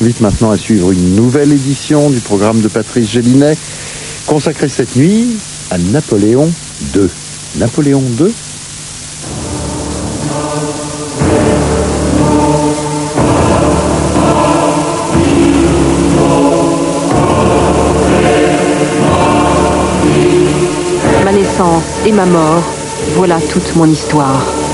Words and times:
Vite 0.00 0.20
maintenant 0.20 0.50
à 0.50 0.58
suivre 0.58 0.90
une 0.90 1.14
nouvelle 1.14 1.52
édition 1.52 2.10
du 2.10 2.20
programme 2.20 2.60
de 2.60 2.68
Patrice 2.68 3.10
Gélinet, 3.10 3.56
consacré 4.26 4.68
cette 4.68 4.96
nuit 4.96 5.36
à 5.70 5.78
Napoléon 5.78 6.50
II. 6.94 7.08
Napoléon 7.56 8.02
II 8.20 8.32
Ma 21.24 21.32
naissance 21.32 21.84
et 22.04 22.12
ma 22.12 22.26
mort, 22.26 22.62
voilà 23.16 23.38
toute 23.40 23.74
mon 23.76 23.86
histoire. 23.86 24.44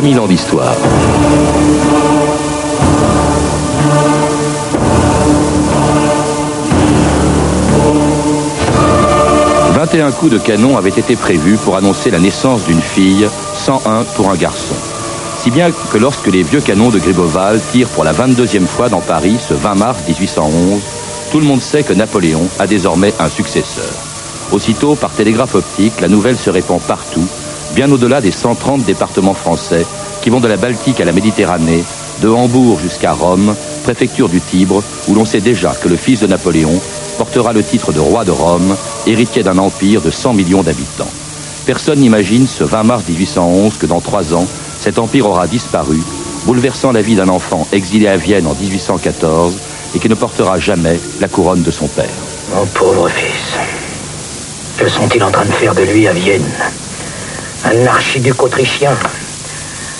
2000 0.00 0.18
ans 0.18 0.26
d'histoire. 0.26 0.72
«21 9.74 10.10
coups 10.12 10.32
de 10.32 10.38
canon 10.38 10.78
avaient 10.78 10.88
été 10.88 11.16
prévus 11.16 11.58
pour 11.58 11.76
annoncer 11.76 12.10
la 12.10 12.18
naissance 12.18 12.64
d'une 12.64 12.80
fille, 12.80 13.28
101 13.52 14.04
pour 14.14 14.30
un 14.30 14.36
garçon. 14.36 14.74
Si 15.38 15.50
bien 15.50 15.70
que 15.70 15.98
lorsque 15.98 16.28
les 16.28 16.44
vieux 16.44 16.62
canons 16.62 16.88
de 16.88 16.98
Gribeauval 16.98 17.60
tirent 17.70 17.90
pour 17.90 18.04
la 18.04 18.14
22e 18.14 18.64
fois 18.64 18.88
dans 18.88 19.00
Paris 19.00 19.36
ce 19.38 19.52
20 19.52 19.74
mars 19.74 19.98
1811, 20.08 20.80
tout 21.30 21.40
le 21.40 21.44
monde 21.46 21.60
sait 21.60 21.82
que 21.82 21.92
Napoléon 21.92 22.48
a 22.58 22.66
désormais 22.66 23.12
un 23.18 23.28
successeur. 23.28 23.92
Aussitôt, 24.50 24.94
par 24.94 25.10
télégraphe 25.10 25.56
optique, 25.56 26.00
la 26.00 26.08
nouvelle 26.08 26.38
se 26.38 26.48
répand 26.48 26.80
partout, 26.80 27.28
bien 27.74 27.90
au-delà 27.90 28.20
des 28.20 28.30
130 28.30 28.84
départements 28.84 29.34
français 29.34 29.86
qui 30.22 30.30
vont 30.30 30.40
de 30.40 30.48
la 30.48 30.56
Baltique 30.56 31.00
à 31.00 31.04
la 31.04 31.12
Méditerranée, 31.12 31.82
de 32.20 32.28
Hambourg 32.28 32.78
jusqu'à 32.80 33.12
Rome, 33.12 33.54
préfecture 33.84 34.28
du 34.28 34.40
Tibre, 34.40 34.82
où 35.08 35.14
l'on 35.14 35.24
sait 35.24 35.40
déjà 35.40 35.72
que 35.72 35.88
le 35.88 35.96
fils 35.96 36.20
de 36.20 36.26
Napoléon 36.26 36.80
portera 37.16 37.52
le 37.52 37.62
titre 37.62 37.92
de 37.92 38.00
roi 38.00 38.24
de 38.24 38.30
Rome, 38.30 38.76
héritier 39.06 39.42
d'un 39.42 39.58
empire 39.58 40.00
de 40.00 40.10
100 40.10 40.34
millions 40.34 40.62
d'habitants. 40.62 41.10
Personne 41.66 42.00
n'imagine 42.00 42.46
ce 42.46 42.64
20 42.64 42.82
mars 42.82 43.04
1811 43.08 43.78
que 43.78 43.86
dans 43.86 44.00
trois 44.00 44.34
ans, 44.34 44.46
cet 44.80 44.98
empire 44.98 45.26
aura 45.26 45.46
disparu, 45.46 45.98
bouleversant 46.46 46.92
la 46.92 47.02
vie 47.02 47.14
d'un 47.14 47.28
enfant 47.28 47.66
exilé 47.72 48.08
à 48.08 48.16
Vienne 48.16 48.46
en 48.46 48.54
1814 48.54 49.54
et 49.94 49.98
qui 49.98 50.08
ne 50.08 50.14
portera 50.14 50.58
jamais 50.58 50.98
la 51.20 51.28
couronne 51.28 51.62
de 51.62 51.70
son 51.70 51.86
père. 51.86 52.08
Mon 52.54 52.66
pauvre 52.66 53.08
fils. 53.08 53.56
Que 54.78 54.88
sont-ils 54.88 55.22
en 55.22 55.30
train 55.30 55.44
de 55.44 55.52
faire 55.52 55.74
de 55.74 55.82
lui 55.82 56.08
à 56.08 56.12
Vienne? 56.12 56.50
Un 57.64 57.86
archiduc 57.86 58.42
autrichien 58.42 58.92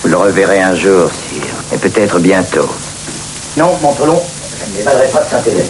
Vous 0.02 0.08
le 0.08 0.16
reverrez 0.16 0.62
un 0.62 0.74
jour, 0.74 1.10
sire, 1.10 1.42
et 1.72 1.76
peut-être 1.76 2.18
bientôt. 2.18 2.68
Non, 3.56 3.76
Montolon, 3.82 4.22
je 4.58 4.70
ne 4.70 4.78
m'évaderai 4.78 5.08
pas 5.08 5.22
de 5.22 5.28
Sainte-Hélène. 5.28 5.66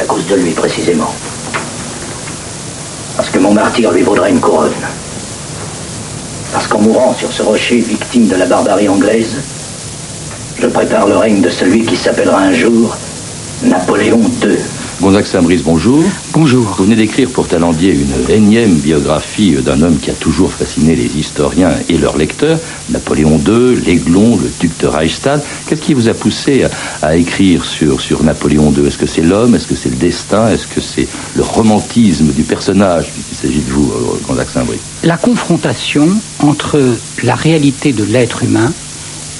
À 0.00 0.04
cause 0.04 0.26
de 0.26 0.34
lui, 0.34 0.50
précisément. 0.50 1.14
Parce 3.16 3.30
que 3.30 3.38
mon 3.38 3.52
martyr 3.52 3.92
lui 3.92 4.02
vaudrait 4.02 4.30
une 4.30 4.40
couronne. 4.40 4.72
Parce 6.52 6.66
qu'en 6.66 6.80
mourant 6.80 7.14
sur 7.14 7.32
ce 7.32 7.42
rocher, 7.42 7.76
victime 7.76 8.26
de 8.26 8.34
la 8.34 8.46
barbarie 8.46 8.88
anglaise, 8.88 9.36
je 10.60 10.66
prépare 10.66 11.06
le 11.06 11.16
règne 11.16 11.40
de 11.40 11.50
celui 11.50 11.84
qui 11.84 11.96
s'appellera 11.96 12.40
un 12.40 12.52
jour 12.52 12.96
Napoléon 13.62 14.20
II. 14.42 14.58
Gonzague 15.00 15.24
Saint-Brice, 15.24 15.62
bonjour. 15.62 16.04
Bonjour. 16.34 16.74
Vous 16.76 16.84
venez 16.84 16.94
d'écrire 16.94 17.30
pour 17.30 17.48
Talendier 17.48 17.94
une 17.94 18.30
énième 18.30 18.74
biographie 18.74 19.52
d'un 19.52 19.80
homme 19.80 19.98
qui 19.98 20.10
a 20.10 20.14
toujours 20.14 20.52
fasciné 20.52 20.94
les 20.94 21.16
historiens 21.16 21.70
et 21.88 21.96
leurs 21.96 22.18
lecteurs, 22.18 22.58
Napoléon 22.90 23.38
II, 23.38 23.76
l'Aiglon, 23.76 24.36
le 24.36 24.50
duc 24.60 24.76
de 24.78 24.86
Reichstadt. 24.86 25.42
Qu'est-ce 25.66 25.80
qui 25.80 25.94
vous 25.94 26.08
a 26.10 26.14
poussé 26.14 26.66
à, 27.00 27.16
écrire 27.16 27.64
sur, 27.64 27.98
sur 27.98 28.22
Napoléon 28.22 28.74
II 28.76 28.86
Est-ce 28.86 28.98
que 28.98 29.06
c'est 29.06 29.22
l'homme? 29.22 29.54
Est-ce 29.54 29.68
que 29.68 29.74
c'est 29.74 29.88
le 29.88 29.96
destin? 29.96 30.50
Est-ce 30.50 30.66
que 30.66 30.82
c'est 30.82 31.08
le 31.34 31.42
romantisme 31.42 32.26
du 32.32 32.42
personnage 32.42 33.10
puisqu'il 33.10 33.36
s'agit 33.36 33.62
de 33.62 33.72
vous, 33.72 33.90
euh, 33.90 34.20
Gonzague 34.28 34.50
Saint-Brice? 34.52 34.80
La 35.02 35.16
confrontation 35.16 36.08
entre 36.40 36.78
la 37.22 37.36
réalité 37.36 37.94
de 37.94 38.04
l'être 38.04 38.44
humain 38.44 38.70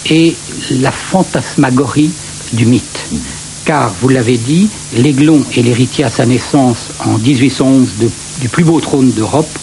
et 0.09 0.34
la 0.70 0.91
fantasmagorie 0.91 2.10
du 2.54 2.65
mythe. 2.65 3.06
Car, 3.65 3.93
vous 4.00 4.09
l'avez 4.09 4.37
dit, 4.38 4.69
l'Aiglon 4.97 5.44
est 5.56 5.62
l'héritier 5.62 6.04
à 6.04 6.09
sa 6.10 6.26
naissance 6.26 6.88
en 7.04 7.19
1811 7.19 7.97
de- 8.00 8.10
du 8.41 8.48
plus 8.48 8.65
beau 8.65 8.81
trône 8.81 9.10
d'Europe, 9.12 9.59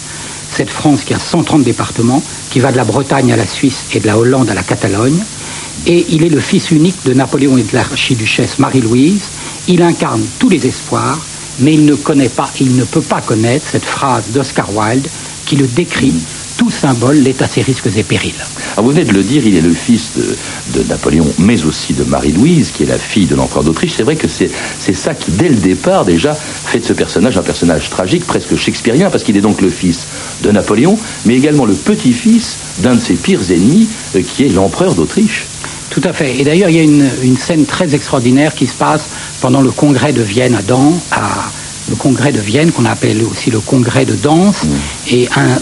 cette 0.50 0.69
France 0.69 1.03
qui 1.03 1.13
a 1.13 1.19
130 1.19 1.63
départements, 1.63 2.24
qui 2.50 2.59
va 2.59 2.72
de 2.72 2.78
la 2.78 2.86
Bretagne 2.86 3.34
à 3.34 3.36
la 3.36 3.47
Suisse 3.47 3.86
et 3.94 4.00
de 4.00 4.07
la 4.07 4.18
Hollande 4.18 4.50
à 4.50 4.53
la 4.53 4.63
Catalogne. 4.63 5.24
Et 5.86 6.06
il 6.09 6.24
est 6.25 6.30
le 6.30 6.40
fils 6.40 6.72
unique 6.72 7.03
de 7.06 7.13
Napoléon 7.13 7.57
et 7.57 7.63
de 7.63 7.74
l'archiduchesse 7.74 8.59
Marie-Louise. 8.59 9.30
Il 9.68 9.81
incarne 9.81 10.24
tous 10.40 10.50
les 10.50 10.66
espoirs, 10.68 11.19
mais 11.59 11.74
il 11.74 11.86
ne 11.86 11.96
connaît 11.96 12.30
pas, 12.30 12.50
il 12.59 12.75
ne 12.75 12.84
peut 12.84 13.02
pas 13.02 13.22
connaître 13.22 13.68
cette 13.68 13.86
phrase 13.86 14.30
d'Oscar 14.31 14.69
Wilde 14.74 15.07
qui 15.46 15.56
le 15.56 15.68
décrit. 15.68 16.13
Tout 16.57 16.72
symbole 16.72 17.18
l'est 17.18 17.40
à 17.41 17.47
ses 17.47 17.62
risques 17.62 17.88
et 17.95 18.03
périls. 18.03 18.34
Alors, 18.73 18.85
vous 18.85 18.91
venez 18.91 19.06
de 19.06 19.13
le 19.13 19.23
dire, 19.23 19.45
il 19.45 19.56
est 19.56 19.62
le 19.62 19.73
fils 19.73 20.13
de, 20.18 20.35
de 20.79 20.88
Napoléon, 20.88 21.28
mais 21.38 21.63
aussi 21.66 21.94
de 21.94 22.03
Marie-Louise, 22.03 22.72
qui 22.72 22.84
est 22.84 22.88
la 22.88 22.97
fille 22.97 23.28
de 23.28 23.35
l'empereur 23.35 23.63
d'Autriche. 23.63 23.94
C'est 23.95 24.03
vrai 24.03 24.16
que 24.16 24.28
c'est 24.28 24.50
ça 24.94 25.13
qui, 25.13 25.31
dès 25.31 25.50
le 25.50 25.56
départ, 25.56 26.03
déjà, 26.03 26.34
fait 26.34 26.79
de 26.79 26.85
ce 26.85 26.94
personnage 26.94 27.38
un 27.38 27.44
personnage 27.44 27.91
tragique, 27.91 28.25
presque 28.25 28.56
shakespearien, 28.56 29.12
parce 29.12 29.23
qu'il 29.23 29.38
est 29.38 29.41
donc 29.41 29.62
le 29.62 29.69
fils 29.69 30.07
de 30.41 30.51
Napoléon, 30.51 30.97
mais 31.25 31.35
également 31.35 31.66
le 31.66 31.75
petit-fils 31.75 32.57
d'un 32.79 32.95
de 32.95 33.01
ses 33.01 33.13
pires 33.13 33.51
ennemis, 33.51 33.88
euh, 34.16 34.22
qui 34.22 34.45
est 34.45 34.50
l'empereur 34.50 34.95
d'Autriche. 34.95 35.45
Tout 35.91 36.01
à 36.03 36.12
fait. 36.12 36.39
Et 36.39 36.44
d'ailleurs, 36.44 36.69
il 36.69 36.75
y 36.75 36.79
a 36.79 36.84
une, 36.84 37.07
une 37.24 37.38
scène 37.38 37.66
très 37.66 37.94
extraordinaire 37.94 38.56
qui 38.56 38.66
se 38.66 38.74
passe 38.74 39.09
pendant 39.41 39.62
le 39.62 39.72
congrès 39.72 40.12
de 40.12 40.22
Vienne 40.24 40.56
à 40.56 40.63
Dan, 40.63 40.94
à 41.12 41.51
le 41.89 41.95
congrès 41.95 42.31
de 42.31 42.39
Vienne, 42.39 42.72
qu'on 42.72 42.85
appelle 42.85 43.24
aussi 43.24 43.51
le 43.51 43.59
congrès 43.59 44.06
de 44.06 44.16
danse. 44.16 44.63
Et 45.09 45.29
un 45.35 45.59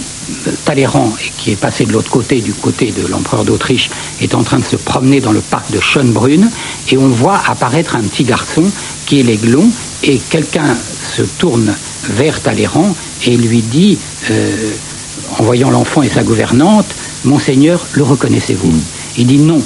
Talleyrand, 0.65 1.13
qui 1.37 1.51
est 1.51 1.55
passé 1.55 1.85
de 1.85 1.91
l'autre 1.91 2.09
côté, 2.09 2.41
du 2.41 2.53
côté 2.53 2.91
de 2.91 3.05
l'empereur 3.07 3.45
d'Autriche, 3.45 3.89
est 4.21 4.35
en 4.35 4.43
train 4.43 4.59
de 4.59 4.65
se 4.65 4.75
promener 4.75 5.21
dans 5.21 5.31
le 5.31 5.41
parc 5.41 5.71
de 5.71 5.79
Schönbrunn. 5.79 6.49
Et 6.89 6.97
on 6.97 7.07
voit 7.07 7.41
apparaître 7.47 7.95
un 7.95 8.01
petit 8.01 8.23
garçon 8.23 8.63
qui 9.05 9.19
est 9.19 9.23
l'aiglon. 9.23 9.69
Et 10.03 10.17
quelqu'un 10.17 10.75
se 11.15 11.23
tourne 11.23 11.73
vers 12.09 12.41
Talleyrand 12.41 12.95
et 13.25 13.37
lui 13.37 13.61
dit, 13.61 13.97
euh, 14.29 14.71
en 15.39 15.43
voyant 15.43 15.69
l'enfant 15.69 16.03
et 16.03 16.09
sa 16.09 16.23
gouvernante, 16.23 16.87
Monseigneur, 17.23 17.85
le 17.93 18.03
reconnaissez-vous? 18.03 18.73
Il 19.17 19.27
dit 19.27 19.39
non, 19.39 19.61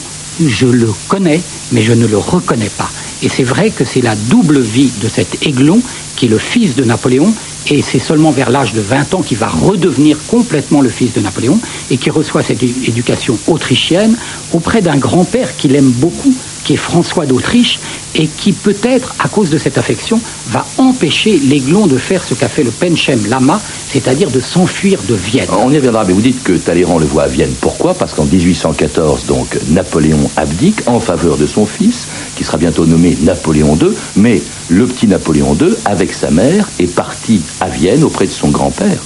je 0.46 0.68
le 0.68 0.90
connais, 1.08 1.42
mais 1.72 1.82
je 1.82 1.94
ne 1.94 2.06
le 2.06 2.18
reconnais 2.18 2.70
pas. 2.70 2.90
Et 3.22 3.30
c'est 3.30 3.44
vrai 3.44 3.70
que 3.70 3.84
c'est 3.86 4.02
la 4.02 4.16
double 4.16 4.60
vie 4.60 4.92
de 5.02 5.08
cet 5.08 5.46
aiglon 5.46 5.82
qui 6.16 6.26
est 6.26 6.30
le 6.30 6.38
fils 6.38 6.76
de 6.76 6.84
Napoléon, 6.84 7.34
et 7.68 7.82
c'est 7.82 8.00
seulement 8.00 8.32
vers 8.32 8.50
l'âge 8.50 8.74
de 8.74 8.82
20 8.82 9.14
ans 9.14 9.22
qu'il 9.22 9.38
va 9.38 9.48
redevenir 9.48 10.18
complètement 10.28 10.82
le 10.82 10.90
fils 10.90 11.14
de 11.14 11.22
Napoléon, 11.22 11.60
et 11.90 11.98
qui 11.98 12.10
reçoit 12.10 12.44
cette 12.44 12.62
éducation 12.62 13.38
autrichienne 13.48 14.18
auprès 14.52 14.82
d'un 14.82 14.98
grand-père 14.98 15.56
qu'il 15.56 15.76
aime 15.76 15.92
beaucoup, 15.92 16.34
qui 16.66 16.74
est 16.74 16.78
François 16.78 17.26
d'Autriche, 17.26 17.80
et 18.16 18.28
qui 18.28 18.52
peut-être, 18.52 19.16
à 19.20 19.30
cause 19.30 19.50
de 19.50 19.58
cette 19.58 19.78
affection, 19.78 20.20
va 20.50 20.66
empêcher 20.78 21.40
l'aiglon 21.40 21.88
de 21.88 21.98
faire 21.98 22.24
ce 22.24 22.34
qu'a 22.34 22.50
fait 22.50 22.64
le 22.64 22.72
Penchem 22.72 23.20
Lama, 23.30 23.62
c'est-à-dire 23.88 24.30
de 24.30 24.42
s'enfuir 24.42 25.00
de 25.08 25.16
Vienne. 25.16 25.48
On 25.58 25.72
y 25.72 25.78
reviendra, 25.78 26.04
mais 26.04 26.14
vous 26.14 26.22
dites 26.22 26.44
que 26.44 26.54
Talleyrand 26.54 27.00
le 27.00 27.06
voit 27.06 27.24
à 27.24 27.28
Vienne. 27.28 27.54
Pourquoi? 27.62 27.94
Parce 27.94 28.14
qu'en 28.14 28.26
1814, 28.26 29.26
donc, 29.26 29.58
Napoléon 29.70 30.30
abdique 30.36 30.82
en 30.86 31.00
faveur 31.00 31.38
de 31.38 31.48
son 31.48 31.66
fils, 31.66 32.08
qui 32.36 32.44
sera 32.44 32.58
bientôt 32.58 32.86
nommé 32.86 33.09
Napoléon 33.22 33.78
II, 33.82 33.90
mais 34.16 34.42
le 34.70 34.86
petit 34.86 35.08
Napoléon 35.08 35.56
II, 35.60 35.74
avec 35.86 36.14
sa 36.14 36.32
mère, 36.32 36.68
est 36.80 36.94
parti 36.94 37.42
à 37.60 37.68
Vienne 37.68 38.04
auprès 38.04 38.26
de 38.26 38.32
son 38.32 38.50
grand-père. 38.50 39.00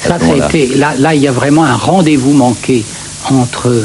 Ça, 0.00 0.18
ça 0.18 0.32
a 0.32 0.46
été, 0.46 0.76
là, 0.76 0.94
là, 0.96 1.14
il 1.14 1.22
y 1.22 1.28
a 1.28 1.32
vraiment 1.32 1.64
un 1.64 1.74
rendez-vous 1.74 2.32
manqué 2.32 2.84
entre, 3.30 3.84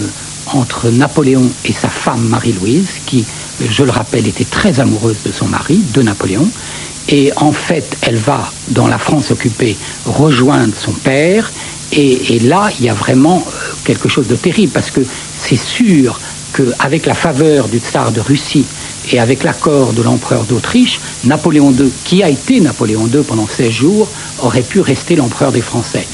entre 0.54 0.90
Napoléon 0.90 1.50
et 1.66 1.74
sa 1.74 1.90
femme 1.90 2.28
Marie-Louise, 2.28 2.90
qui, 3.06 3.26
je 3.68 3.84
le 3.84 3.92
rappelle, 3.92 4.28
était 4.28 4.46
très 4.46 4.80
amoureuse 4.80 5.18
de 5.26 5.32
son 5.32 5.48
mari, 5.48 5.82
de 5.94 6.02
Napoléon. 6.02 6.48
Et 7.10 7.32
en 7.36 7.52
fait, 7.52 7.98
elle 8.02 8.16
va, 8.16 8.52
dans 8.70 8.88
la 8.88 8.98
France 8.98 9.32
occupée, 9.32 9.76
rejoindre 10.06 10.74
son 10.76 10.92
père. 10.92 11.52
Et, 11.92 12.36
et 12.36 12.40
là, 12.40 12.70
il 12.80 12.86
y 12.86 12.90
a 12.90 12.94
vraiment 12.94 13.46
euh, 13.46 13.74
quelque 13.84 14.08
chose 14.08 14.28
de 14.28 14.36
terrible, 14.36 14.72
parce 14.72 14.90
que 14.90 15.02
c'est 15.38 15.58
sûr 15.58 16.20
qu'avec 16.54 17.06
la 17.06 17.14
faveur 17.14 17.68
du 17.68 17.80
tsar 17.80 18.12
de 18.12 18.22
Russie 18.22 18.66
et 19.12 19.20
avec 19.20 19.44
l'accord 19.44 19.94
de 19.94 20.02
l'empereur 20.02 20.44
d'Autriche, 20.44 21.00
Napoléon 21.26 21.72
II, 21.72 21.92
qui 22.04 22.24
a 22.24 22.30
été 22.30 22.62
Napoléon 22.62 23.08
II 23.08 23.24
pendant 23.24 23.48
16 23.48 23.70
jours, 23.70 24.08
aurait 24.42 24.62
pu 24.62 24.80
rester 24.80 25.16
l'empereur 25.16 25.52
des 25.52 25.62
Français. 25.62 26.08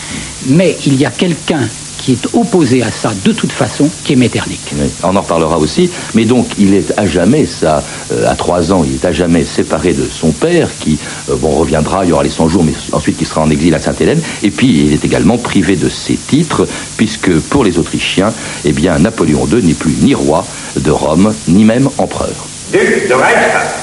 mais 0.47 0.77
il 0.85 0.95
y 0.95 1.05
a 1.05 1.11
quelqu'un 1.11 1.67
qui 2.09 2.13
est 2.13 2.35
opposé 2.35 2.81
à 2.81 2.89
ça 2.89 3.11
de 3.23 3.31
toute 3.31 3.51
façon, 3.51 3.87
qui 4.03 4.13
est 4.13 4.15
Metternich. 4.15 4.59
on 5.03 5.15
en 5.15 5.21
reparlera 5.21 5.59
aussi. 5.59 5.91
Mais 6.15 6.25
donc, 6.25 6.47
il 6.57 6.73
est 6.73 6.91
à 6.97 7.05
jamais, 7.05 7.45
ça, 7.45 7.83
euh, 8.11 8.27
à 8.27 8.33
trois 8.33 8.73
ans, 8.73 8.83
il 8.83 8.95
est 8.95 9.05
à 9.05 9.11
jamais 9.11 9.43
séparé 9.43 9.93
de 9.93 10.07
son 10.09 10.31
père, 10.31 10.69
qui, 10.79 10.97
euh, 11.29 11.35
bon, 11.35 11.49
reviendra, 11.49 12.05
il 12.05 12.09
y 12.09 12.11
aura 12.11 12.23
les 12.23 12.31
100 12.31 12.49
jours, 12.49 12.63
mais 12.63 12.73
ensuite 12.93 13.15
qui 13.15 13.25
sera 13.25 13.41
en 13.41 13.51
exil 13.51 13.75
à 13.75 13.79
Sainte-Hélène. 13.79 14.19
Et 14.41 14.49
puis, 14.49 14.85
il 14.85 14.93
est 14.93 15.05
également 15.05 15.37
privé 15.37 15.75
de 15.75 15.87
ses 15.87 16.15
titres, 16.15 16.67
puisque 16.97 17.31
pour 17.41 17.63
les 17.63 17.77
Autrichiens, 17.77 18.33
eh 18.65 18.71
bien, 18.71 18.97
Napoléon 18.97 19.47
II 19.47 19.63
n'est 19.63 19.75
plus 19.75 19.93
ni 20.01 20.15
roi 20.15 20.43
de 20.77 20.89
Rome, 20.89 21.31
ni 21.47 21.63
même 21.63 21.89
empereur. 21.99 22.47
Duc 22.71 23.07
de 23.07 23.13
Reichstadt. 23.13 23.75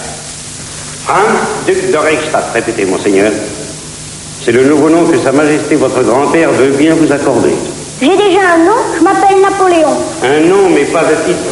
Franz, 1.05 1.38
duc 1.64 1.93
de 1.93 1.96
Reichstadt, 1.96 2.52
répétez, 2.52 2.87
monseigneur. 2.87 3.31
C'est 4.44 4.52
le 4.52 4.64
nouveau 4.64 4.90
nom 4.90 5.05
que 5.05 5.17
Sa 5.17 5.31
Majesté 5.31 5.76
votre 5.76 6.02
grand-père 6.02 6.50
veut 6.50 6.73
bien 6.73 6.96
vous 6.96 7.12
accorder. 7.12 7.55
J'ai 8.01 8.15
déjà 8.15 8.41
un 8.55 8.65
nom, 8.65 8.77
je 8.99 9.03
m'appelle 9.03 9.41
Napoléon. 9.41 9.97
Un 10.23 10.41
nom, 10.49 10.69
mais 10.69 10.85
pas 10.85 11.01
de 11.05 11.15
titre. 11.25 11.49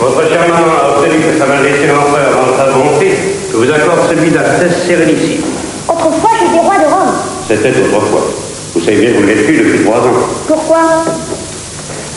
Votre 0.00 0.28
cher 0.28 0.40
maman 0.48 0.72
a 0.82 0.98
obtenu 0.98 1.18
que 1.20 1.38
Sa 1.38 1.46
Majesté 1.46 1.86
l'Empereur, 1.86 2.38
en 2.42 2.56
sa 2.56 2.64
volonté, 2.70 3.16
vous 3.54 3.70
accorde 3.70 4.08
celui 4.08 4.30
d'Altesse 4.30 4.84
Sérénissime. 4.86 5.42
Autrefois, 5.86 6.30
j'étais 6.40 6.58
roi 6.60 6.74
de 6.78 6.90
Rome. 6.90 7.14
C'était 7.46 7.70
autrefois. 7.86 8.26
Vous 8.74 8.80
savez 8.80 8.96
bien 8.96 9.12
que 9.12 9.18
vous 9.18 9.26
l'êtes 9.26 9.46
plus 9.46 9.58
depuis 9.58 9.84
trois 9.84 9.98
ans. 9.98 10.26
Pourquoi? 10.48 10.80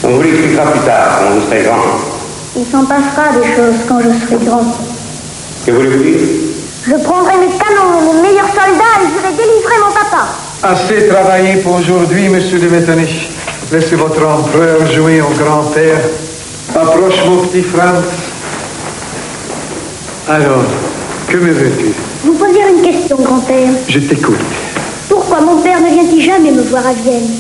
On 0.04 0.10
vous 0.10 0.22
l'expliquera 0.24 0.66
plus 0.72 0.80
tard, 0.82 1.20
quand 1.20 1.36
vous 1.36 1.46
serez 1.48 1.64
grand. 1.64 1.84
Il 2.58 2.66
s'en 2.72 2.86
passera 2.86 3.34
des 3.40 3.48
choses 3.56 3.76
quand 3.88 4.00
je 4.00 4.26
serai 4.26 4.46
grand. 4.46 4.66
Que 5.66 5.72
voulez-vous 5.72 6.04
dire? 6.04 6.20
Je 6.88 6.96
prendrai 7.04 7.34
mes 7.38 7.54
canons 7.54 8.14
mes 8.14 8.22
meilleurs 8.22 8.48
soldats 8.50 8.98
et 9.02 9.08
j'irai 9.08 9.32
délivrer 9.34 9.76
mon 9.80 9.94
papa. 9.94 10.26
Assez 10.64 11.08
travaillé 11.08 11.58
pour 11.58 11.76
aujourd'hui, 11.76 12.30
monsieur 12.30 12.60
de 12.60 12.68
Metternich. 12.68 13.30
Laissez 13.74 13.96
votre 13.96 14.24
empereur 14.24 14.86
jouer 14.86 15.20
au 15.20 15.30
grand-père. 15.30 15.98
Approche, 16.76 17.26
mon 17.26 17.38
petit 17.38 17.64
Franz. 17.64 18.06
Alors, 20.30 20.64
que 21.28 21.38
me 21.38 21.52
veux-tu? 21.52 21.88
Vous 22.24 22.34
poser 22.34 22.60
une 22.70 22.84
question, 22.84 23.18
grand-père. 23.18 23.70
Je 23.88 24.00
t'écoute. 24.00 24.38
Pourquoi 25.10 25.42
mon 25.42 25.60
père 25.60 25.82
ne 25.82 25.90
vient-il 25.90 26.22
jamais 26.22 26.52
me 26.52 26.62
voir 26.62 26.86
à 26.86 26.94
Vienne? 26.94 27.32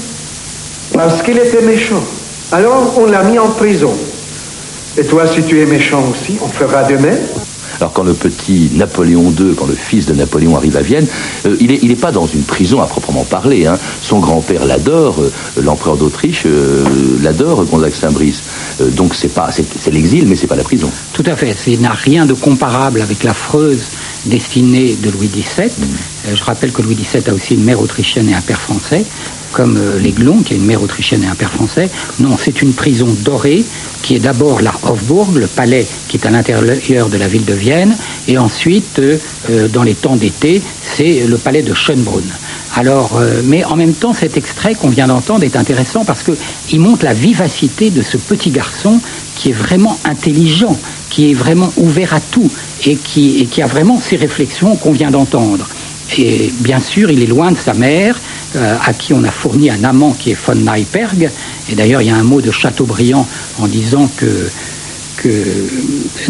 Parce 0.91 1.21
qu'il 1.21 1.37
était 1.37 1.61
méchant. 1.61 2.03
Alors, 2.51 2.91
on 2.97 3.05
l'a 3.05 3.21
mis 3.21 3.37
en 3.37 3.49
prison. 3.49 3.93
Et 4.97 5.03
toi, 5.03 5.27
si 5.27 5.43
tu 5.43 5.61
es 5.61 5.67
méchant 5.67 6.03
aussi, 6.11 6.39
on 6.41 6.47
fera 6.47 6.81
de 6.81 6.97
même 6.97 7.21
alors 7.83 7.91
quand 7.91 8.03
le 8.03 8.13
petit 8.13 8.69
Napoléon 8.75 9.33
II, 9.37 9.55
quand 9.57 9.65
le 9.65 9.75
fils 9.75 10.05
de 10.05 10.13
Napoléon 10.13 10.55
arrive 10.55 10.77
à 10.77 10.81
Vienne, 10.81 11.05
euh, 11.45 11.57
il 11.59 11.67
n'est 11.67 11.79
il 11.81 11.91
est 11.91 11.99
pas 11.99 12.13
dans 12.13 12.25
une 12.25 12.43
prison 12.43 12.81
à 12.81 12.85
proprement 12.85 13.25
parler. 13.25 13.65
Hein. 13.65 13.77
Son 14.01 14.19
grand-père 14.19 14.63
l'adore, 14.63 15.19
euh, 15.19 15.29
l'empereur 15.61 15.97
d'Autriche 15.97 16.43
euh, 16.45 16.85
l'adore, 17.21 17.65
Gonzague 17.65 17.93
Saint-Brice. 17.93 18.41
donc 18.91 19.13
c'est 19.13 19.27
pas, 19.33 19.49
c'est 19.51 19.91
l'exil, 19.91 20.27
mais 20.27 20.37
c'est 20.37 20.47
pas 20.47 20.55
la 20.55 20.63
prison. 20.63 20.89
Tout 21.11 21.25
à 21.25 21.35
fait. 21.35 21.53
Il 21.67 21.81
n'a 21.81 21.91
rien 21.91 22.25
de 22.25 22.31
comparable 22.33 23.01
avec 23.01 23.25
l'affreuse 23.25 23.83
destinée 24.27 24.95
de 24.95 25.09
Louis 25.09 25.27
XVII. 25.27 25.67
Mm. 25.67 26.35
je 26.35 26.43
rappelle 26.45 26.71
que 26.71 26.81
Louis 26.81 26.95
XVII 26.95 27.29
a 27.31 27.33
aussi 27.33 27.55
une 27.55 27.65
mère 27.65 27.81
autrichienne 27.81 28.29
et 28.29 28.33
un 28.33 28.41
père 28.41 28.61
français 28.61 29.05
comme 29.53 29.79
l'Aiglon, 30.01 30.41
qui 30.43 30.53
a 30.53 30.57
une 30.57 30.65
mère 30.65 30.83
autrichienne 30.83 31.23
et 31.23 31.27
un 31.27 31.35
père 31.35 31.51
français. 31.51 31.89
Non, 32.19 32.35
c'est 32.37 32.61
une 32.61 32.73
prison 32.73 33.07
dorée 33.23 33.63
qui 34.01 34.15
est 34.15 34.19
d'abord 34.19 34.61
la 34.61 34.73
Hofburg, 34.83 35.35
le 35.35 35.47
palais 35.47 35.87
qui 36.07 36.17
est 36.17 36.25
à 36.25 36.29
l'intérieur 36.29 37.09
de 37.09 37.17
la 37.17 37.27
ville 37.27 37.45
de 37.45 37.53
Vienne, 37.53 37.95
et 38.27 38.37
ensuite, 38.37 38.99
euh, 38.99 39.17
euh, 39.49 39.67
dans 39.67 39.83
les 39.83 39.95
temps 39.95 40.15
d'été, 40.15 40.61
c'est 40.81 41.25
le 41.27 41.37
palais 41.37 41.61
de 41.61 41.73
Schönbrunn. 41.73 42.23
Alors, 42.75 43.17
euh, 43.17 43.41
mais 43.45 43.63
en 43.63 43.75
même 43.75 43.93
temps, 43.93 44.13
cet 44.13 44.35
extrait 44.35 44.75
qu'on 44.75 44.89
vient 44.89 45.07
d'entendre 45.07 45.43
est 45.43 45.55
intéressant 45.55 46.03
parce 46.05 46.23
qu'il 46.23 46.79
montre 46.79 47.05
la 47.05 47.13
vivacité 47.13 47.89
de 47.89 48.01
ce 48.01 48.17
petit 48.17 48.49
garçon 48.49 48.99
qui 49.35 49.49
est 49.49 49.53
vraiment 49.53 49.97
intelligent, 50.05 50.77
qui 51.09 51.31
est 51.31 51.33
vraiment 51.33 51.71
ouvert 51.77 52.13
à 52.13 52.19
tout 52.19 52.49
et 52.85 52.95
qui, 52.95 53.39
et 53.39 53.45
qui 53.45 53.61
a 53.61 53.67
vraiment 53.67 53.99
ces 53.99 54.15
réflexions 54.15 54.75
qu'on 54.75 54.91
vient 54.91 55.11
d'entendre. 55.11 55.67
Et 56.17 56.51
bien 56.59 56.79
sûr, 56.79 57.11
il 57.11 57.21
est 57.23 57.27
loin 57.27 57.51
de 57.51 57.57
sa 57.57 57.73
mère, 57.73 58.19
euh, 58.55 58.75
à 58.85 58.93
qui 58.93 59.13
on 59.13 59.23
a 59.23 59.31
fourni 59.31 59.69
un 59.69 59.83
amant 59.83 60.11
qui 60.11 60.31
est 60.31 60.37
von 60.45 60.55
Neiperg. 60.55 61.29
Et 61.71 61.75
d'ailleurs, 61.75 62.01
il 62.01 62.07
y 62.07 62.11
a 62.11 62.15
un 62.15 62.23
mot 62.23 62.41
de 62.41 62.51
Chateaubriand 62.51 63.27
en 63.59 63.67
disant 63.67 64.09
que, 64.15 64.49
que 65.17 65.29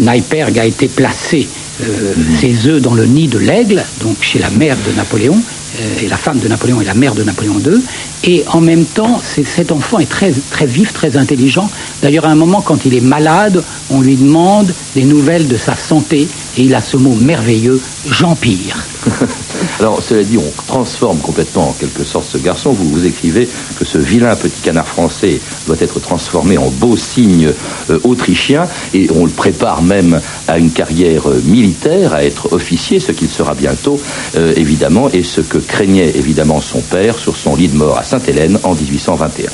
Neiperg 0.00 0.58
a 0.58 0.64
été 0.64 0.88
placé 0.88 1.48
euh, 1.82 2.14
ses 2.40 2.68
œufs 2.68 2.80
dans 2.80 2.94
le 2.94 3.04
nid 3.04 3.26
de 3.26 3.38
l'aigle, 3.38 3.84
donc 4.00 4.16
chez 4.20 4.38
la 4.38 4.48
mère 4.50 4.76
de 4.86 4.96
Napoléon, 4.96 5.36
euh, 5.80 6.02
et 6.02 6.08
la 6.08 6.16
femme 6.16 6.38
de 6.38 6.46
Napoléon 6.46 6.80
est 6.80 6.84
la 6.84 6.94
mère 6.94 7.14
de 7.14 7.24
Napoléon 7.24 7.58
II. 7.58 7.80
Et 8.22 8.44
en 8.46 8.60
même 8.60 8.84
temps, 8.84 9.20
cet 9.22 9.72
enfant 9.72 9.98
est 9.98 10.08
très, 10.08 10.32
très 10.50 10.66
vif, 10.66 10.92
très 10.92 11.16
intelligent. 11.16 11.68
D'ailleurs, 12.00 12.26
à 12.26 12.30
un 12.30 12.36
moment, 12.36 12.60
quand 12.60 12.84
il 12.84 12.94
est 12.94 13.00
malade, 13.00 13.62
on 13.90 14.00
lui 14.00 14.16
demande 14.16 14.72
des 14.94 15.04
nouvelles 15.04 15.48
de 15.48 15.56
sa 15.56 15.76
santé, 15.76 16.28
et 16.56 16.62
il 16.62 16.74
a 16.74 16.80
ce 16.80 16.96
mot 16.96 17.14
merveilleux, 17.14 17.80
j'empire. 18.10 18.84
Alors, 19.80 20.02
cela 20.02 20.22
dit, 20.22 20.38
on 20.38 20.62
transforme 20.66 21.18
complètement 21.18 21.70
en 21.70 21.72
quelque 21.72 22.04
sorte 22.04 22.26
ce 22.30 22.38
garçon. 22.38 22.72
Vous 22.72 22.88
vous 22.88 23.06
écrivez 23.06 23.48
que 23.78 23.84
ce 23.84 23.98
vilain 23.98 24.36
petit 24.36 24.60
canard 24.62 24.86
français 24.86 25.40
doit 25.66 25.76
être 25.80 26.00
transformé 26.00 26.58
en 26.58 26.70
beau 26.70 26.96
signe 26.96 27.50
euh, 27.90 27.98
autrichien 28.04 28.66
et 28.92 29.08
on 29.14 29.24
le 29.24 29.30
prépare 29.30 29.82
même 29.82 30.20
à 30.48 30.58
une 30.58 30.70
carrière 30.70 31.28
euh, 31.28 31.40
militaire, 31.44 32.14
à 32.14 32.24
être 32.24 32.52
officier, 32.52 33.00
ce 33.00 33.12
qu'il 33.12 33.28
sera 33.28 33.54
bientôt, 33.54 34.00
euh, 34.36 34.52
évidemment, 34.56 35.08
et 35.12 35.22
ce 35.22 35.40
que 35.40 35.58
craignait 35.58 36.12
évidemment 36.14 36.60
son 36.60 36.80
père 36.80 37.18
sur 37.18 37.36
son 37.36 37.56
lit 37.56 37.68
de 37.68 37.76
mort 37.76 37.98
à 37.98 38.04
Sainte-Hélène 38.04 38.58
en 38.62 38.74
1821. 38.74 39.50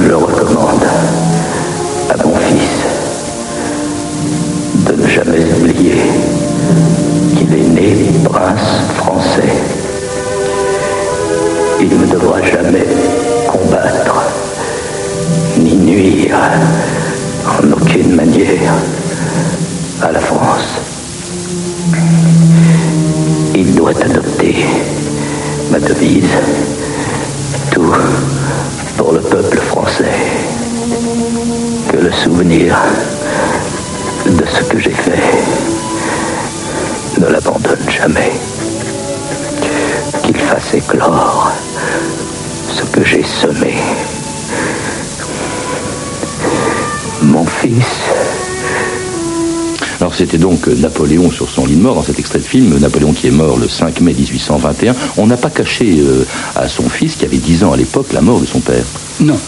Je 0.00 0.12
recommande 0.12 0.84
à 2.10 2.16
mon 2.24 2.34
fils 2.36 2.67
de 4.88 5.02
ne 5.02 5.06
jamais 5.06 5.44
oublier 5.54 6.00
qu'il 7.36 7.52
est 7.52 7.68
né 7.68 7.94
prince 8.24 8.80
français. 8.96 9.52
Il 11.80 11.88
ne 11.88 12.06
devra 12.06 12.40
jamais 12.42 12.86
combattre 13.46 14.22
ni 15.58 15.74
nuire 15.76 16.38
en 17.46 17.72
aucune 17.72 18.14
manière 18.14 18.72
à 20.02 20.12
la 20.12 20.20
France. 20.20 20.80
Il 23.54 23.74
doit 23.74 23.90
adopter 23.90 24.64
ma 25.70 25.80
devise, 25.80 26.34
tout 27.70 27.92
pour 28.96 29.12
le 29.12 29.20
peuple 29.20 29.58
français. 29.58 30.16
Que 31.90 31.98
le 31.98 32.12
souvenir 32.12 32.76
de 34.36 34.44
ce 34.46 34.62
que 34.64 34.78
j'ai 34.78 34.90
fait 34.90 35.18
ne 37.18 37.26
l'abandonne 37.26 37.78
jamais. 37.88 38.30
Qu'il 40.24 40.36
fasse 40.36 40.74
éclore 40.74 41.50
ce 42.70 42.82
que 42.82 43.04
j'ai 43.04 43.22
semé. 43.22 43.74
Mon 47.22 47.44
fils. 47.44 48.10
Alors 50.00 50.14
c'était 50.14 50.38
donc 50.38 50.66
Napoléon 50.68 51.30
sur 51.30 51.48
son 51.48 51.66
lit 51.66 51.74
de 51.74 51.82
mort 51.82 51.94
dans 51.94 52.02
cet 52.02 52.18
extrait 52.18 52.38
de 52.38 52.44
film, 52.44 52.78
Napoléon 52.78 53.12
qui 53.12 53.26
est 53.26 53.32
mort 53.32 53.58
le 53.58 53.68
5 53.68 54.00
mai 54.00 54.12
1821. 54.12 54.94
On 55.16 55.26
n'a 55.26 55.36
pas 55.36 55.50
caché 55.50 55.96
euh, 55.98 56.24
à 56.54 56.68
son 56.68 56.88
fils, 56.88 57.16
qui 57.16 57.24
avait 57.24 57.38
10 57.38 57.64
ans 57.64 57.72
à 57.72 57.76
l'époque, 57.76 58.12
la 58.12 58.20
mort 58.20 58.40
de 58.40 58.46
son 58.46 58.60
père. 58.60 58.84
Non. 59.20 59.38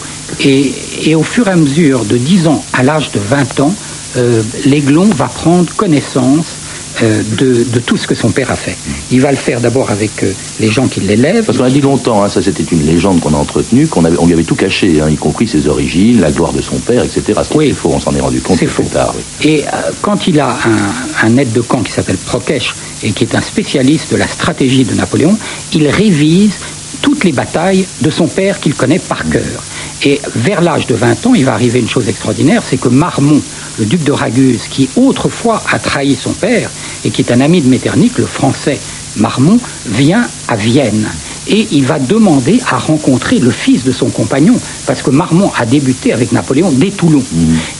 Et, 0.41 0.73
et, 1.05 1.15
au 1.15 1.23
fur 1.23 1.49
et 1.49 1.51
à 1.51 1.57
mesure 1.57 2.05
de 2.05 2.17
10 2.17 2.49
ans 2.49 2.65
à 2.73 2.83
l'âge 2.83 3.11
de 3.13 3.19
20 3.19 3.61
ans, 3.61 3.75
euh, 4.17 4.43
l'aiglon 4.65 5.05
va 5.05 5.27
prendre 5.27 5.73
connaissance 5.75 6.57
euh, 7.03 7.23
de, 7.39 7.79
tout 7.79 7.97
ce 7.97 8.07
que 8.07 8.15
son 8.15 8.31
père 8.31 8.51
a 8.51 8.57
fait. 8.57 8.77
Il 9.11 9.21
va 9.21 9.31
le 9.31 9.37
faire 9.37 9.61
d'abord 9.61 9.91
avec 9.91 10.23
euh, 10.23 10.33
les 10.59 10.69
gens 10.69 10.89
qui 10.89 11.01
l'élèvent. 11.01 11.45
Parce 11.45 11.59
qu'on 11.59 11.65
a 11.65 11.71
dit 11.71 11.81
longtemps, 11.81 12.23
hein, 12.23 12.29
ça 12.29 12.43
c'était 12.43 12.65
une 12.65 12.85
légende 12.85 13.21
qu'on 13.21 13.33
a 13.33 13.37
entretenue, 13.37 13.87
qu'on 13.87 14.05
on 14.05 14.27
lui 14.27 14.33
avait 14.33 14.45
tout 14.45 14.57
caché, 14.57 15.01
hein, 15.01 15.09
y 15.09 15.17
compris 15.17 15.47
ses 15.47 15.69
origines, 15.69 16.21
la 16.21 16.31
gloire 16.31 16.53
de 16.53 16.61
son 16.61 16.77
père, 16.77 17.05
etc. 17.05 17.41
C'est 17.43 17.73
faux, 17.73 17.93
on 17.95 18.01
s'en 18.01 18.15
est 18.15 18.21
rendu 18.21 18.41
compte 18.41 18.59
plus 18.59 18.67
faux. 18.67 18.83
tard. 18.93 19.15
Et 19.43 19.65
quand 20.03 20.27
il 20.27 20.41
a 20.41 20.51
un, 20.51 21.27
un 21.27 21.37
aide 21.37 21.53
de 21.53 21.61
camp 21.61 21.83
qui 21.83 21.93
s'appelle 21.93 22.17
Prokesh 22.17 22.75
et 23.03 23.13
qui 23.13 23.25
est 23.25 23.35
un 23.35 23.41
spécialiste 23.41 24.13
de 24.13 24.17
la 24.17 24.27
stratégie 24.27 24.85
de 24.85 24.95
Napoléon, 24.95 25.39
il 25.73 25.89
révise 25.89 26.59
toutes 27.01 27.25
les 27.25 27.33
batailles 27.33 27.87
de 28.01 28.11
son 28.11 28.27
père 28.27 28.61
qu'il 28.61 28.75
connaît 28.75 28.99
par 28.99 29.29
cœur. 29.29 29.63
Et 30.03 30.21
vers 30.35 30.63
l'âge 30.63 30.87
de 30.87 30.95
20 30.95 31.27
ans, 31.27 31.35
il 31.35 31.45
va 31.45 31.53
arriver 31.53 31.79
une 31.79 31.89
chose 31.89 32.09
extraordinaire, 32.09 32.63
c'est 32.65 32.79
que 32.79 32.89
Marmont, 32.89 33.43
le 33.79 33.85
duc 33.85 34.03
de 34.03 34.13
Raguse, 34.13 34.69
qui 34.69 34.89
autrefois 34.97 35.63
a 35.71 35.79
trahi 35.79 36.15
son 36.15 36.33
père 36.33 36.71
et 37.05 37.11
qui 37.11 37.21
est 37.21 37.33
un 37.33 37.41
ami 37.41 37.61
de 37.61 37.69
Metternich, 37.69 38.17
le 38.17 38.27
français 38.27 38.79
Marmont, 39.17 39.59
vient 39.87 40.27
à 40.49 40.57
Vienne. 40.57 41.07
et 41.49 41.67
il 41.73 41.85
va 41.85 41.99
demander 41.99 42.61
à 42.71 42.79
rencontrer 42.79 43.39
le 43.39 43.51
fils 43.51 43.83
de 43.83 43.91
son 43.91 44.09
compagnon, 44.09 44.55
parce 44.87 45.03
que 45.03 45.11
Marmont 45.11 45.51
a 45.59 45.67
débuté 45.67 46.13
avec 46.13 46.33
Napoléon 46.33 46.71
dès 46.71 46.91
Toulon. 46.91 47.23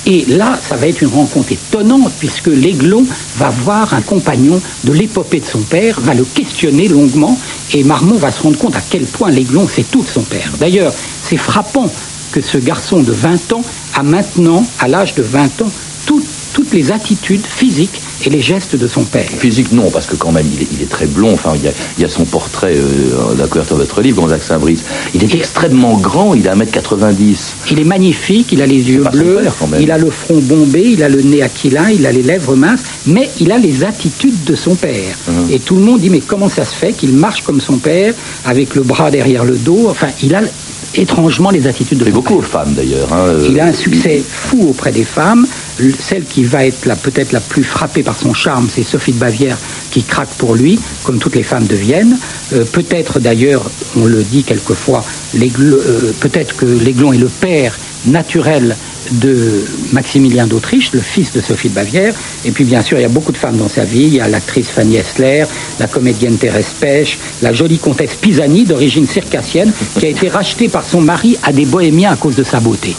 Et 0.07 0.25
là, 0.27 0.59
ça 0.61 0.77
va 0.77 0.89
être 0.89 1.03
une 1.03 1.09
rencontre 1.09 1.53
étonnante, 1.53 2.13
puisque 2.19 2.49
l'Aiglon 2.49 3.05
va 3.39 3.51
voir 3.51 3.95
un 3.95 4.01
compagnon 4.01 4.61
de 4.85 4.93
l'épopée 4.93 5.41
de 5.41 5.47
son 5.47 5.61
père, 5.61 6.01
va 6.01 6.15
le 6.15 6.25
questionner 6.25 6.89
longuement, 6.89 7.39
et 7.73 7.85
Marmont 7.85 8.17
va 8.17 8.33
se 8.33 8.43
rendre 8.43 8.59
compte 8.59 8.77
à 8.77 8.83
quel 8.91 9.05
point 9.05 9.31
l'Aiglon 9.31 9.69
sait 9.69 9.85
tout 9.85 10.03
de 10.03 10.09
son 10.09 10.23
père. 10.23 10.51
D'ailleurs, 10.59 10.93
c'est 11.23 11.37
frappant 11.37 11.91
que 12.33 12.41
ce 12.41 12.59
garçon 12.59 13.03
de 13.03 13.13
20 13.13 13.53
ans 13.53 13.63
a 13.95 14.03
maintenant, 14.03 14.65
à 14.79 14.89
l'âge 14.89 15.15
de 15.15 15.23
20 15.23 15.63
ans, 15.63 15.71
toutes, 16.07 16.27
toutes 16.53 16.73
les 16.73 16.93
attitudes 16.93 17.45
physiques 17.47 18.01
et 18.27 18.31
les 18.31 18.41
gestes 18.41 18.77
de 18.77 18.87
son 18.87 19.05
père. 19.05 19.29
Physique, 19.29 19.73
non, 19.73 19.91
parce 19.91 20.07
que 20.07 20.17
quand 20.17 20.33
même, 20.33 20.47
il 20.53 20.63
est, 20.63 20.69
il 20.73 20.83
est 20.83 20.91
très 20.91 21.07
blond. 21.07 21.33
Enfin, 21.33 21.53
il 21.57 21.63
y 21.63 21.69
a, 21.69 21.73
il 21.97 22.03
y 22.03 22.05
a 22.05 22.09
son 22.09 22.25
portrait 22.25 22.75
euh, 22.77 23.35
la 23.39 23.47
couverture 23.47 23.77
de 23.77 23.83
votre 23.83 24.01
livre, 24.03 24.21
Gonzague 24.21 24.43
Saint-Brice. 24.43 24.85
Il 25.15 25.25
est 25.25 25.35
extrêmement 25.35 25.97
grand, 25.97 26.35
il 26.35 26.49
a 26.49 26.55
1m90. 26.55 27.53
Il 27.71 27.81
est 27.81 27.85
magnifique, 27.85 28.53
il 28.53 28.61
a 28.63 28.67
les 28.67 28.91
yeux 28.91 29.05
bleus, 29.11 29.41
père, 29.43 29.55
quand 29.59 29.69
même. 29.69 29.81
il 29.81 29.91
a 29.91 29.99
le 29.99 30.11
front 30.11 30.39
bombé, 30.39 30.83
il 30.83 31.03
a 31.03 31.09
le 31.09 31.23
nez 31.23 31.43
aquilin, 31.43 31.91
il 31.91 32.07
a 32.07 32.13
les 32.13 32.23
lèvres 32.23 32.57
minces, 32.57 32.83
mais 33.07 33.31
il 33.41 33.53
a 33.53 33.59
les 33.59 33.85
attitudes 33.85 34.45
de 34.45 34.55
son 34.55 34.75
père. 34.75 35.17
Mhm. 35.29 35.51
Et 35.51 35.59
tout 35.59 35.77
le 35.77 35.83
monde 35.83 36.01
dit 36.01 36.11
mais 36.11 36.21
comment 36.21 36.49
ça 36.49 36.65
se 36.65 36.75
fait 36.75 36.93
qu'il 36.93 37.13
marche 37.13 37.43
comme 37.43 37.61
son 37.61 37.79
père, 37.79 38.15
avec 38.45 38.75
le 38.75 38.83
bras 38.83 39.11
derrière 39.11 39.45
le 39.45 39.57
dos 39.57 39.87
Enfin, 39.89 40.09
il 40.23 40.35
a 40.35 40.43
étrangement 40.95 41.51
les 41.51 41.67
attitudes 41.67 41.99
de 41.99 42.11
beaucoup 42.11 42.37
aux 42.37 42.43
femmes, 42.43 42.73
d'ailleurs. 42.75 43.13
hein, 43.13 43.27
euh, 43.29 43.49
Il 43.51 43.61
a 43.61 43.67
un 43.67 43.73
succès 43.73 44.23
fou 44.27 44.69
auprès 44.71 44.93
des 44.93 45.05
femmes. 45.05 45.47
Le- 45.79 45.93
Celle 45.99 46.25
qui 46.25 46.45
va 46.45 46.67
être 46.67 46.81
peut-être 47.03 47.33
la 47.33 47.41
plus 47.41 47.63
frappée 47.65 48.03
par 48.03 48.17
son 48.19 48.35
charme, 48.35 48.69
c'est 48.73 48.83
Sophie 48.83 49.13
de 49.13 49.19
Bavière 49.19 49.57
qui 49.91 50.03
craque 50.03 50.31
pour 50.39 50.55
lui, 50.55 50.79
comme 51.05 51.19
toutes 51.19 51.37
les 51.37 51.43
femmes 51.43 51.67
de 51.67 51.77
Vienne. 51.77 52.19
Euh, 52.53 52.65
peut-être 52.65 53.21
d'ailleurs, 53.21 53.63
on 53.97 54.05
le 54.07 54.23
dit 54.23 54.43
quelquefois, 54.43 55.05
euh, 55.41 56.13
peut-être 56.21 56.57
que 56.57 56.67
l'Aiglon 56.67 57.13
est 57.13 57.19
le 57.19 57.29
père 57.29 57.79
naturel 58.07 58.77
de 59.13 59.65
Maximilien 59.93 60.47
d'Autriche, 60.47 60.93
le 60.93 61.01
fils 61.01 61.33
de 61.33 61.41
Sophie 61.41 61.69
de 61.69 61.75
Bavière. 61.75 62.15
Et 62.45 62.51
puis 62.51 62.65
bien 62.65 62.83
sûr, 62.83 62.99
il 62.99 63.03
y 63.03 63.05
a 63.05 63.09
beaucoup 63.09 63.33
de 63.33 63.39
femmes 63.39 63.57
dans 63.57 63.69
sa 63.69 63.85
vie. 63.85 64.05
Il 64.05 64.15
y 64.15 64.21
a 64.21 64.29
l'actrice 64.29 64.69
Fanny 64.69 64.97
Essler, 64.97 65.45
la 65.79 65.87
comédienne 65.87 66.37
Thérèse 66.37 66.75
Pêche, 66.79 67.19
la 67.43 67.53
jolie 67.53 67.79
comtesse 67.79 68.15
Pisani, 68.15 68.65
d'origine 68.65 69.07
circassienne, 69.07 69.73
qui 69.99 70.07
a 70.07 70.09
été 70.09 70.29
rachetée 70.29 70.69
par 70.69 70.85
son 70.85 71.01
mari 71.01 71.37
à 71.43 71.53
des 71.53 71.67
bohémiens 71.67 72.13
à 72.13 72.17
cause 72.17 72.37
de 72.37 72.45
sa 72.45 72.61
beauté. 72.61 72.95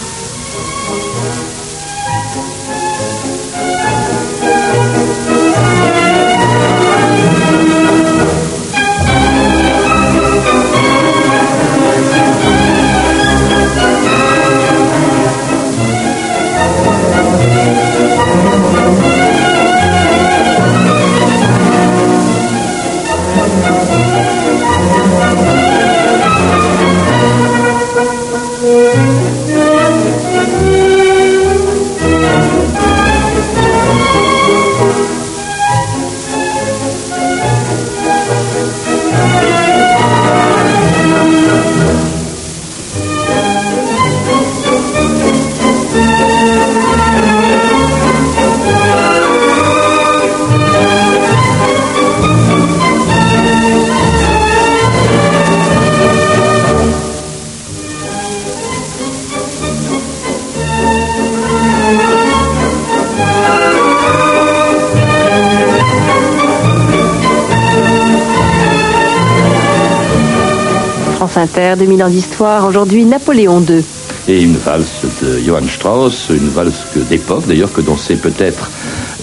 2000 71.81 72.03
ans 72.03 72.09
d'histoire. 72.09 72.67
Aujourd'hui, 72.67 73.05
Napoléon 73.05 73.59
II. 73.67 73.83
Et 74.27 74.39
une 74.43 74.55
valse 74.55 75.01
de 75.23 75.39
Johann 75.39 75.67
Strauss, 75.67 76.27
une 76.29 76.49
valse 76.49 76.85
que- 76.93 76.99
d'époque, 76.99 77.47
d'ailleurs, 77.47 77.73
que 77.73 77.81
dansait 77.81 78.17
peut-être 78.17 78.69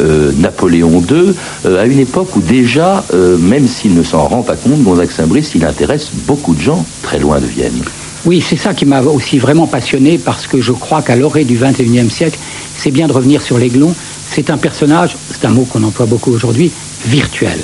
euh, 0.01 0.33
Napoléon 0.39 1.01
II, 1.09 1.35
euh, 1.67 1.81
à 1.81 1.87
une 1.87 2.01
époque 2.01 2.35
où 2.35 2.41
déjà, 2.41 3.05
euh, 3.15 3.39
même 3.39 3.69
s'il 3.69 3.95
ne 3.95 4.03
s'en 4.03 4.27
rend 4.27 4.43
pas 4.43 4.57
compte, 4.57 4.83
Gonzague 4.83 5.11
Saint-Brice, 5.13 5.53
il 5.55 5.65
intéresse 5.65 6.09
beaucoup 6.27 6.53
de 6.57 6.61
gens 6.61 6.85
très 7.05 7.21
loin 7.21 7.39
de 7.39 7.47
Vienne. 7.47 7.81
Oui, 8.25 8.43
c'est 8.47 8.57
ça 8.57 8.75
qui 8.75 8.87
m'a 8.87 9.03
aussi 9.03 9.39
vraiment 9.39 9.69
passionné 9.69 10.19
parce 10.19 10.49
que 10.49 10.61
je 10.61 10.73
crois 10.73 11.03
qu'à 11.03 11.15
l'orée 11.15 11.45
du 11.45 11.57
XXIe 11.57 12.11
siècle, 12.11 12.39
c'est 12.77 12.91
bien 12.91 13.07
de 13.07 13.13
revenir 13.13 13.41
sur 13.41 13.57
l'Aiglon. 13.59 13.95
C'est 14.33 14.51
un 14.51 14.57
personnage, 14.57 15.17
c'est 15.31 15.45
un 15.47 15.51
mot 15.51 15.63
qu'on 15.65 15.85
emploie 15.85 16.07
beaucoup 16.07 16.33
aujourd'hui, 16.33 16.73
virtuel. 17.07 17.61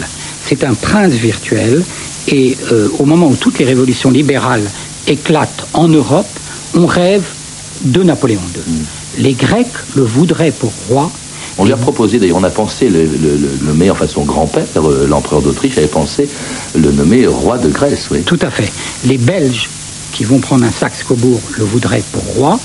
C'est 0.46 0.62
un 0.62 0.74
prince 0.74 1.14
virtuel 1.14 1.82
et 2.28 2.56
euh, 2.72 2.88
au 2.98 3.04
moment 3.04 3.26
où 3.28 3.36
toutes 3.36 3.58
les 3.58 3.64
révolutions 3.64 4.10
libérales 4.10 4.64
éclatent 5.06 5.66
en 5.74 5.88
Europe, 5.88 6.26
on 6.74 6.86
rêve 6.86 7.22
de 7.82 8.02
Napoléon 8.02 8.40
II. 8.56 9.22
Les 9.22 9.32
Grecs 9.34 9.66
le 9.94 10.02
voudraient 10.02 10.52
pour 10.52 10.72
roi. 10.88 11.10
On 11.58 11.64
lui 11.64 11.72
a 11.72 11.76
proposé, 11.76 12.18
d'ailleurs, 12.18 12.38
on 12.38 12.44
a 12.44 12.50
pensé 12.50 12.88
le, 12.88 13.02
le- 13.04 13.36
le 13.36 13.66
nommer, 13.68 13.90
enfin 13.90 14.06
son 14.08 14.24
grand-père, 14.24 14.64
euh, 14.76 15.06
l'empereur 15.08 15.40
d'Autriche, 15.40 15.78
avait 15.78 15.86
pensé 15.86 16.28
le 16.74 16.90
nommer 16.90 17.26
roi 17.26 17.58
de 17.58 17.68
Grèce, 17.68 18.08
oui. 18.10 18.22
Tout 18.22 18.38
à 18.42 18.50
fait. 18.50 18.70
Les 19.06 19.18
Belges 19.18 19.68
qui 20.12 20.24
vont 20.24 20.38
prendre 20.38 20.64
un 20.64 20.70
Saxe-Cobourg 20.70 21.40
le 21.58 21.64
voudraient 21.64 22.02
pour 22.12 22.22
roi. 22.36 22.58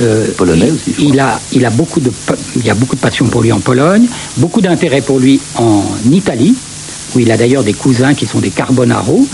Euh, 0.00 0.26
Polonais 0.36 0.70
aussi, 0.70 0.92
je 0.96 1.02
il 1.06 1.18
a, 1.18 1.40
il 1.52 1.64
a 1.64 1.70
beaucoup 1.70 2.00
de, 2.00 2.12
il 2.56 2.64
y 2.66 2.70
a 2.70 2.74
beaucoup 2.74 2.94
de 2.96 3.00
passion 3.00 3.26
pour 3.26 3.42
lui 3.42 3.50
en 3.52 3.60
Pologne, 3.60 4.06
beaucoup 4.36 4.60
d'intérêt 4.60 5.00
pour 5.00 5.18
lui 5.18 5.40
en 5.56 5.82
Italie, 6.12 6.54
où 7.14 7.20
il 7.20 7.30
a 7.30 7.36
d'ailleurs 7.36 7.64
des 7.64 7.74
cousins 7.74 8.14
qui 8.14 8.26
sont 8.26 8.40
des 8.40 8.50
Carbonaro, 8.50 9.26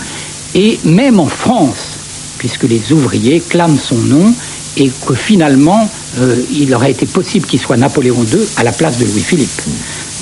et 0.55 0.79
même 0.83 1.19
en 1.19 1.27
France, 1.27 1.97
puisque 2.37 2.63
les 2.63 2.91
ouvriers 2.91 3.39
clament 3.39 3.77
son 3.77 3.97
nom 3.97 4.33
et 4.77 4.91
que 5.05 5.13
finalement 5.13 5.89
euh, 6.19 6.35
il 6.51 6.73
aurait 6.73 6.91
été 6.91 7.05
possible 7.05 7.45
qu'il 7.45 7.59
soit 7.59 7.77
Napoléon 7.77 8.23
II 8.23 8.39
à 8.57 8.63
la 8.63 8.71
place 8.71 8.97
de 8.97 9.05
Louis-Philippe. 9.05 9.61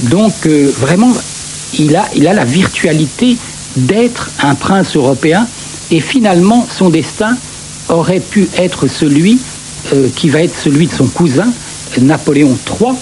Donc 0.03 0.33
euh, 0.45 0.71
vraiment, 0.79 1.11
il 1.79 1.95
a, 1.95 2.07
la 2.15 2.45
virtualité 2.45 3.37
d'être 3.75 4.29
un 4.43 4.55
prince 4.55 4.95
européen 4.95 5.47
et 5.89 5.99
finalement 5.99 6.67
son 6.69 6.89
destin 6.89 7.37
aurait 7.89 8.19
pu 8.19 8.47
être 8.57 8.87
celui 8.87 9.39
euh, 9.93 10.09
qui 10.15 10.29
va 10.29 10.43
être 10.43 10.57
celui 10.57 10.87
de 10.87 10.93
son 10.93 11.07
cousin 11.07 11.51
Napoléon 11.99 12.57
III, 12.79 12.93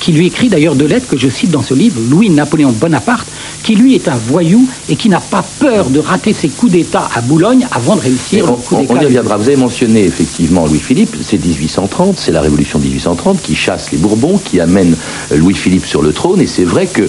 qui 0.00 0.12
lui 0.12 0.26
écrit 0.26 0.48
d'ailleurs 0.48 0.74
deux 0.74 0.86
lettres 0.86 1.08
que 1.08 1.16
je 1.18 1.28
cite 1.28 1.50
dans 1.50 1.62
ce 1.62 1.74
livre, 1.74 2.00
Louis-Napoléon 2.10 2.72
Bonaparte, 2.72 3.26
qui 3.62 3.74
lui 3.74 3.94
est 3.94 4.08
un 4.08 4.16
voyou 4.16 4.66
et 4.88 4.96
qui 4.96 5.08
n'a 5.08 5.20
pas 5.20 5.44
peur 5.58 5.90
de 5.90 5.98
rater 5.98 6.32
ses 6.32 6.48
coups 6.48 6.72
d'État 6.72 7.08
à 7.14 7.20
Boulogne 7.20 7.66
avant 7.72 7.96
de 7.96 8.00
réussir 8.02 8.46
le 8.46 8.52
on, 8.52 8.56
coup 8.56 8.76
on- 8.76 8.80
d'État. 8.82 8.94
on 8.96 9.00
y 9.00 9.04
reviendra. 9.04 9.36
Vous 9.36 9.48
avez 9.48 9.56
mentionné 9.56 10.04
effectivement 10.04 10.66
Louis-Philippe, 10.66 11.16
c'est 11.22 11.44
1830, 11.44 12.18
c'est 12.18 12.32
la 12.32 12.40
révolution 12.40 12.78
de 12.78 12.84
1830 12.84 13.42
qui 13.42 13.54
chasse 13.54 13.90
les 13.92 13.98
Bourbons, 13.98 14.38
qui 14.38 14.60
amène 14.60 14.94
euh, 15.32 15.36
Louis-Philippe 15.36 15.86
sur 15.86 16.02
le 16.02 16.12
trône, 16.12 16.40
et 16.40 16.46
c'est 16.46 16.64
vrai 16.64 16.86
que 16.86 17.08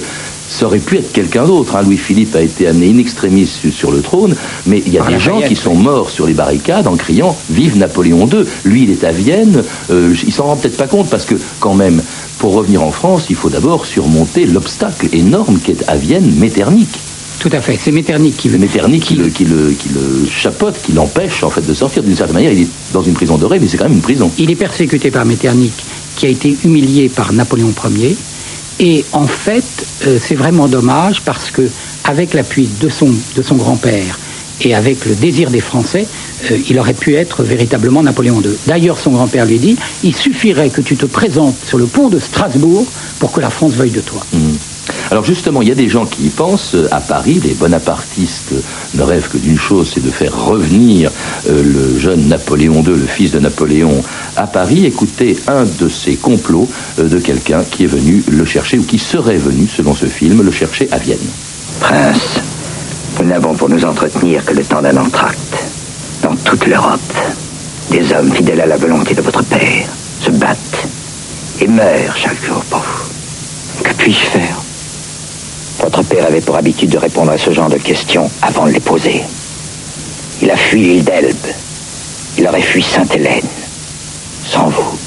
ça 0.49 0.65
aurait 0.65 0.79
pu 0.79 0.97
être 0.97 1.11
quelqu'un 1.11 1.45
d'autre. 1.45 1.75
hein. 1.75 1.83
Louis-Philippe 1.83 2.35
a 2.35 2.41
été 2.41 2.67
amené 2.67 2.89
in 2.91 2.97
extremis 2.97 3.45
su- 3.45 3.71
sur 3.71 3.91
le 3.91 4.01
trône, 4.01 4.35
mais 4.65 4.81
il 4.85 4.91
y 4.91 4.97
a 4.97 5.01
Par 5.01 5.11
des 5.11 5.19
gens 5.19 5.39
qui 5.41 5.55
sont 5.55 5.75
morts 5.75 6.09
sur 6.09 6.25
les 6.25 6.33
barricades 6.33 6.87
en 6.87 6.95
criant 6.95 7.37
Vive 7.49 7.77
Napoléon 7.77 8.27
II. 8.27 8.43
Lui, 8.65 8.83
il 8.83 8.89
est 8.91 9.03
à 9.03 9.11
Vienne, 9.11 9.63
euh, 9.91 10.13
il 10.25 10.33
s'en 10.33 10.45
rend 10.45 10.55
peut-être 10.55 10.77
pas 10.77 10.87
compte 10.87 11.09
parce 11.09 11.25
que, 11.25 11.35
quand 11.59 11.75
même, 11.75 12.01
pour 12.39 12.53
revenir 12.53 12.81
en 12.83 12.91
France, 12.91 13.25
il 13.29 13.35
faut 13.35 13.49
d'abord 13.49 13.85
surmonter 13.85 14.45
l'obstacle 14.45 15.07
énorme 15.13 15.59
qui 15.63 15.71
est 15.71 15.83
à 15.87 15.95
Vienne, 15.95 16.33
Metternich. 16.37 16.87
Tout 17.39 17.49
à 17.53 17.61
fait, 17.61 17.77
c'est 17.81 17.91
Metternich 17.91 18.35
qui 18.35 18.49
Le 18.49 18.57
Metternich 18.57 19.03
qui 19.03 19.15
le, 19.15 19.29
qui, 19.29 19.45
le, 19.45 19.69
qui 19.71 19.87
le 19.89 20.27
chapeaute, 20.29 20.75
qui 20.83 20.91
l'empêche 20.91 21.41
en 21.43 21.49
fait 21.49 21.65
de 21.65 21.73
sortir. 21.73 22.03
D'une 22.03 22.15
certaine 22.15 22.35
manière, 22.35 22.51
il 22.51 22.63
est 22.63 22.67
dans 22.91 23.01
une 23.01 23.13
prison 23.13 23.37
dorée, 23.37 23.59
mais 23.59 23.67
c'est 23.67 23.77
quand 23.77 23.85
même 23.85 23.93
une 23.93 24.01
prison. 24.01 24.29
Il 24.37 24.51
est 24.51 24.55
persécuté 24.55 25.09
par 25.09 25.23
Metternich, 25.25 25.71
qui 26.17 26.25
a 26.25 26.29
été 26.29 26.57
humilié 26.65 27.07
par 27.07 27.31
Napoléon 27.31 27.71
Ier. 27.95 28.17
Et 28.79 29.03
en 29.11 29.27
fait, 29.27 29.85
euh, 30.07 30.17
c'est 30.21 30.35
vraiment 30.35 30.67
dommage 30.67 31.21
parce 31.21 31.51
que, 31.51 31.69
avec 32.05 32.33
l'appui 32.33 32.69
de 32.79 32.89
son, 32.89 33.13
de 33.35 33.41
son 33.41 33.55
grand-père 33.55 34.17
et 34.61 34.73
avec 34.73 35.05
le 35.05 35.15
désir 35.15 35.49
des 35.49 35.59
Français, 35.59 36.07
euh, 36.51 36.57
il 36.69 36.79
aurait 36.79 36.93
pu 36.93 37.15
être 37.15 37.43
véritablement 37.43 38.01
Napoléon 38.03 38.41
II. 38.41 38.51
D'ailleurs, 38.67 38.97
son 38.97 39.11
grand-père 39.11 39.45
lui 39.45 39.59
dit 39.59 39.75
il 40.03 40.15
suffirait 40.15 40.69
que 40.69 40.81
tu 40.81 40.95
te 40.95 41.05
présentes 41.05 41.57
sur 41.65 41.77
le 41.77 41.85
pont 41.85 42.09
de 42.09 42.19
Strasbourg 42.19 42.85
pour 43.19 43.31
que 43.31 43.41
la 43.41 43.49
France 43.49 43.73
veuille 43.73 43.91
de 43.91 44.01
toi. 44.01 44.25
Mhm. 44.33 44.48
Alors 45.11 45.23
justement, 45.23 45.63
il 45.63 45.67
y 45.69 45.71
a 45.71 45.75
des 45.75 45.89
gens 45.89 46.05
qui 46.05 46.27
y 46.27 46.29
pensent 46.29 46.75
euh, 46.75 46.87
à 46.91 47.01
Paris. 47.01 47.41
Les 47.43 47.55
bonapartistes 47.55 48.53
ne 48.93 49.01
rêvent 49.01 49.27
que 49.27 49.37
d'une 49.37 49.57
chose, 49.57 49.91
c'est 49.93 50.03
de 50.03 50.11
faire 50.11 50.45
revenir 50.45 51.09
euh, 51.49 51.63
le 51.63 51.97
jeune 51.97 52.27
Napoléon 52.27 52.83
II, 52.83 52.93
le 52.93 53.07
fils 53.07 53.31
de 53.31 53.39
Napoléon, 53.39 54.03
à 54.35 54.45
Paris. 54.45 54.85
Écoutez 54.85 55.35
un 55.47 55.63
de 55.63 55.89
ces 55.89 56.15
complots 56.15 56.69
euh, 56.99 57.09
de 57.09 57.17
quelqu'un 57.17 57.63
qui 57.63 57.85
est 57.85 57.87
venu 57.87 58.23
le 58.29 58.45
chercher 58.45 58.77
ou 58.77 58.83
qui 58.83 58.99
serait 58.99 59.37
venu, 59.37 59.67
selon 59.67 59.95
ce 59.95 60.05
film, 60.05 60.43
le 60.43 60.51
chercher 60.51 60.87
à 60.91 60.99
Vienne. 60.99 61.17
Prince, 61.79 62.39
nous 63.19 63.27
n'avons 63.27 63.55
pour 63.55 63.69
nous 63.69 63.83
entretenir 63.85 64.45
que 64.45 64.53
le 64.53 64.63
temps 64.63 64.81
d'un 64.81 64.97
entracte. 64.97 65.65
Dans 66.21 66.35
toute 66.35 66.67
l'Europe, 66.67 66.99
des 67.89 68.13
hommes 68.13 68.31
fidèles 68.31 68.61
à 68.61 68.67
la 68.67 68.77
volonté 68.77 69.15
de 69.15 69.21
votre 69.21 69.43
père 69.43 69.87
se 70.21 70.29
battent 70.29 70.87
et 71.61 71.67
meurent 71.67 72.15
chaque 72.15 72.43
jour 72.45 72.63
pour 72.69 72.79
vous. 72.79 73.83
Que 73.83 73.93
puis-je 73.93 74.19
faire? 74.19 74.68
Votre 75.91 76.03
père 76.03 76.27
avait 76.27 76.41
pour 76.41 76.55
habitude 76.55 76.91
de 76.91 76.99
répondre 76.99 77.31
à 77.31 77.37
ce 77.39 77.49
genre 77.49 77.67
de 77.67 77.79
questions 77.79 78.29
avant 78.43 78.67
de 78.67 78.71
les 78.73 78.79
poser. 78.79 79.23
Il 80.39 80.51
a 80.51 80.55
fui 80.55 80.83
l'île 80.83 81.03
d'Elbe. 81.03 81.47
Il 82.37 82.47
aurait 82.47 82.61
fui 82.61 82.83
Sainte-Hélène. 82.83 83.47
Sans 84.45 84.67
vous. 84.67 84.99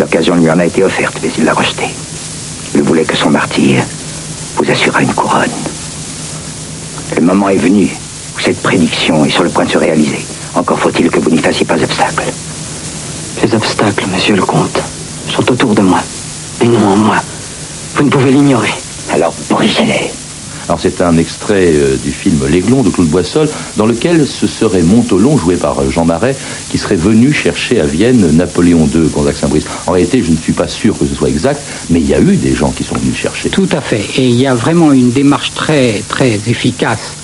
L'occasion 0.00 0.34
lui 0.34 0.50
en 0.50 0.58
a 0.58 0.64
été 0.64 0.82
offerte, 0.82 1.16
mais 1.22 1.30
il 1.38 1.44
l'a 1.44 1.54
rejetée. 1.54 1.94
Il 2.74 2.82
voulait 2.82 3.04
que 3.04 3.14
son 3.14 3.30
martyr 3.30 3.84
vous 4.56 4.68
assurât 4.68 5.02
une 5.02 5.14
couronne. 5.14 5.48
Le 7.14 7.22
moment 7.22 7.48
est 7.48 7.56
venu 7.56 7.88
où 8.36 8.40
cette 8.40 8.60
prédiction 8.62 9.24
est 9.24 9.30
sur 9.30 9.44
le 9.44 9.50
point 9.50 9.64
de 9.64 9.70
se 9.70 9.78
réaliser. 9.78 10.26
Encore 10.56 10.80
faut-il 10.80 11.08
que 11.08 11.20
vous 11.20 11.30
n'y 11.30 11.38
fassiez 11.38 11.64
pas 11.64 11.80
obstacle. 11.80 12.24
Les 13.44 13.54
obstacles, 13.54 14.06
monsieur 14.12 14.34
le 14.34 14.42
comte, 14.42 14.80
sont 15.28 15.52
autour 15.52 15.72
de 15.72 15.82
moi, 15.82 16.00
et 16.60 16.66
non 16.66 16.84
en 16.84 16.96
moi. 16.96 17.18
Vous 17.94 18.02
ne 18.02 18.10
pouvez 18.10 18.32
l'ignorer. 18.32 18.74
Alors 19.12 19.34
brisez-les. 19.48 20.10
Alors 20.68 20.78
c'est 20.80 21.00
un 21.00 21.16
extrait 21.16 21.72
euh, 21.74 21.96
du 21.96 22.12
film 22.12 22.46
L'Aiglon 22.48 22.82
de 22.82 22.90
Claude 22.90 23.08
Boissol, 23.08 23.48
dans 23.76 23.86
lequel 23.86 24.24
ce 24.24 24.46
serait 24.46 24.82
Montolon, 24.82 25.36
joué 25.36 25.56
par 25.56 25.80
euh, 25.80 25.90
Jean 25.90 26.04
Marais, 26.04 26.36
qui 26.70 26.78
serait 26.78 26.94
venu 26.94 27.32
chercher 27.32 27.80
à 27.80 27.86
Vienne 27.86 28.36
Napoléon 28.36 28.88
II, 28.94 29.08
Gonzague 29.08 29.34
Saint-Brice. 29.34 29.64
En 29.88 29.92
réalité, 29.92 30.22
je 30.22 30.30
ne 30.30 30.36
suis 30.36 30.52
pas 30.52 30.68
sûr 30.68 30.96
que 30.96 31.06
ce 31.06 31.14
soit 31.16 31.28
exact, 31.28 31.60
mais 31.90 31.98
il 32.00 32.06
y 32.06 32.14
a 32.14 32.20
eu 32.20 32.36
des 32.36 32.54
gens 32.54 32.70
qui 32.70 32.84
sont 32.84 32.94
venus 32.94 33.16
chercher. 33.16 33.50
Tout 33.50 33.68
à 33.72 33.80
fait. 33.80 34.04
Et 34.16 34.28
il 34.28 34.40
y 34.40 34.46
a 34.46 34.54
vraiment 34.54 34.92
une 34.92 35.10
démarche 35.10 35.52
très, 35.54 36.04
très 36.08 36.34
efficace, 36.46 37.14